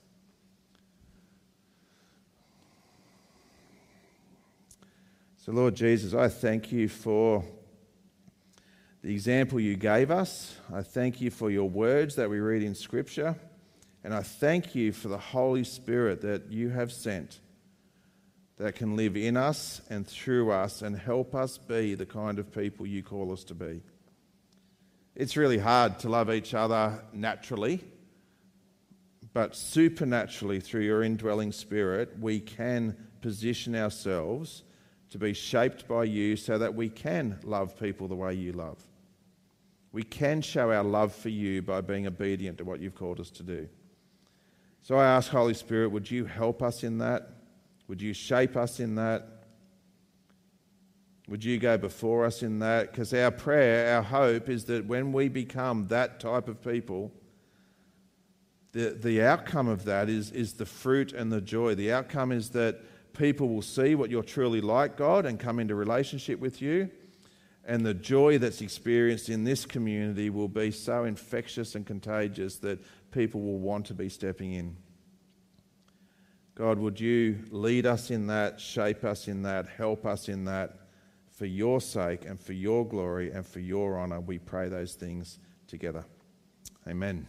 So, 5.39 5.53
Lord 5.53 5.75
Jesus, 5.75 6.13
I 6.13 6.29
thank 6.29 6.71
you 6.73 6.89
for 6.91 7.43
the 9.03 9.13
example 9.13 9.61
you 9.61 9.77
gave 9.77 10.11
us. 10.11 10.57
I 10.73 10.83
thank 10.83 11.21
you 11.21 11.31
for 11.31 11.51
your 11.51 11.69
words 11.69 12.17
that 12.17 12.29
we 12.29 12.41
read 12.41 12.63
in 12.63 12.75
Scripture. 12.75 13.37
And 14.03 14.15
I 14.15 14.23
thank 14.23 14.75
you 14.75 14.93
for 14.93 15.09
the 15.09 15.19
Holy 15.19 15.65
Spirit 15.65 16.21
that 16.23 16.51
you 16.51 16.71
have 16.71 16.93
sent 16.93 17.41
that 18.57 18.75
can 18.75 18.97
live 18.97 19.17
in 19.17 19.37
us 19.37 19.81
and 19.89 20.07
through 20.07 20.51
us 20.51 20.83
and 20.83 20.97
help 20.99 21.35
us 21.35 21.59
be 21.59 21.95
the 21.95 22.07
kind 22.07 22.39
of 22.39 22.53
people 22.53 22.87
you 22.87 23.03
call 23.03 23.33
us 23.33 23.45
to 23.45 23.55
be. 23.55 23.83
It's 25.15 25.37
really 25.37 25.59
hard 25.59 25.99
to 26.01 26.09
love 26.09 26.31
each 26.33 26.55
other 26.55 27.03
naturally, 27.13 27.85
but 29.33 29.55
supernaturally, 29.55 30.59
through 30.61 30.83
your 30.83 31.03
indwelling 31.03 31.53
spirit, 31.53 32.19
we 32.21 32.41
can 32.41 32.97
position 33.21 33.77
ourselves 33.77 34.63
to 35.11 35.19
be 35.19 35.33
shaped 35.33 35.89
by 35.89 36.05
you 36.05 36.37
so 36.37 36.59
that 36.59 36.75
we 36.75 36.89
can 36.89 37.39
love 37.43 37.79
people 37.79 38.09
the 38.09 38.15
way 38.15 38.35
you 38.35 38.53
love. 38.53 38.79
We 39.93 40.03
can 40.03 40.43
show 40.43 40.71
our 40.71 40.85
love 40.85 41.15
for 41.15 41.31
you 41.31 41.63
by 41.63 41.81
being 41.81 42.07
obedient 42.07 42.59
to 42.59 42.65
what 42.65 42.81
you've 42.81 42.95
called 42.95 43.21
us 43.21 43.31
to 43.31 43.43
do. 43.43 43.69
So 44.83 44.97
I 44.97 45.07
ask, 45.07 45.31
Holy 45.31 45.55
Spirit, 45.55 45.89
would 45.89 46.11
you 46.11 46.25
help 46.25 46.63
us 46.63 46.83
in 46.83 46.99
that? 46.99 47.31
Would 47.89 48.03
you 48.03 48.13
shape 48.13 48.57
us 48.57 48.81
in 48.81 48.97
that? 48.97 49.39
Would 51.29 51.45
you 51.45 51.59
go 51.59 51.77
before 51.77 52.25
us 52.25 52.43
in 52.43 52.59
that? 52.61 52.91
Because 52.91 53.13
our 53.13 53.31
prayer, 53.31 53.95
our 53.97 54.03
hope 54.03 54.49
is 54.49 54.65
that 54.67 54.87
when 54.87 55.13
we 55.13 55.29
become 55.29 55.87
that 55.89 56.21
type 56.21 56.49
of 56.49 56.63
people, 56.63 57.13
the, 58.73 58.91
the 58.91 59.23
outcome 59.23 59.69
of 59.69 59.85
that 59.85 60.09
is, 60.09 60.31
is 60.31 60.55
the 60.55 60.67
fruit 60.67 61.13
and 61.13 61.33
the 61.33 61.41
joy. 61.41 61.75
The 61.75 61.93
outcome 61.93 62.33
is 62.33 62.51
that 62.51 62.81
people 63.13 63.49
will 63.49 63.63
see 63.63 63.95
what 63.95 64.11
you're 64.11 64.23
truly 64.23 64.61
like, 64.61 64.97
God, 64.97 65.27
and 65.27 65.39
come 65.39 65.59
into 65.59 65.75
relationship 65.75 66.39
with 66.39 66.63
you. 66.63 66.91
And 67.65 67.85
the 67.85 67.95
joy 67.95 68.39
that's 68.39 68.63
experienced 68.63 69.29
in 69.29 69.45
this 69.45 69.67
community 69.67 70.31
will 70.31 70.49
be 70.49 70.71
so 70.71 71.05
infectious 71.05 71.75
and 71.75 71.87
contagious 71.87 72.57
that 72.59 72.83
people 73.11 73.43
will 73.43 73.59
want 73.59 73.87
to 73.87 73.95
be 73.95 74.09
stepping 74.09 74.55
in. 74.55 74.77
God, 76.55 76.79
would 76.79 76.99
you 76.99 77.39
lead 77.51 77.87
us 77.87 78.11
in 78.11 78.27
that, 78.29 78.59
shape 78.61 79.05
us 79.05 79.29
in 79.29 79.43
that, 79.43 79.69
help 79.69 80.07
us 80.07 80.29
in 80.29 80.45
that 80.47 80.77
for 81.31 81.47
your 81.47 81.81
sake 81.81 82.25
and 82.25 82.41
for 82.41 82.53
your 82.53 82.85
glory 82.87 83.31
and 83.31 83.47
for 83.47 83.61
your 83.61 84.01
honour? 84.01 84.21
We 84.21 84.39
pray 84.39 84.69
those 84.69 84.95
things 84.95 85.39
together. 85.69 86.05
Amen. 86.89 87.29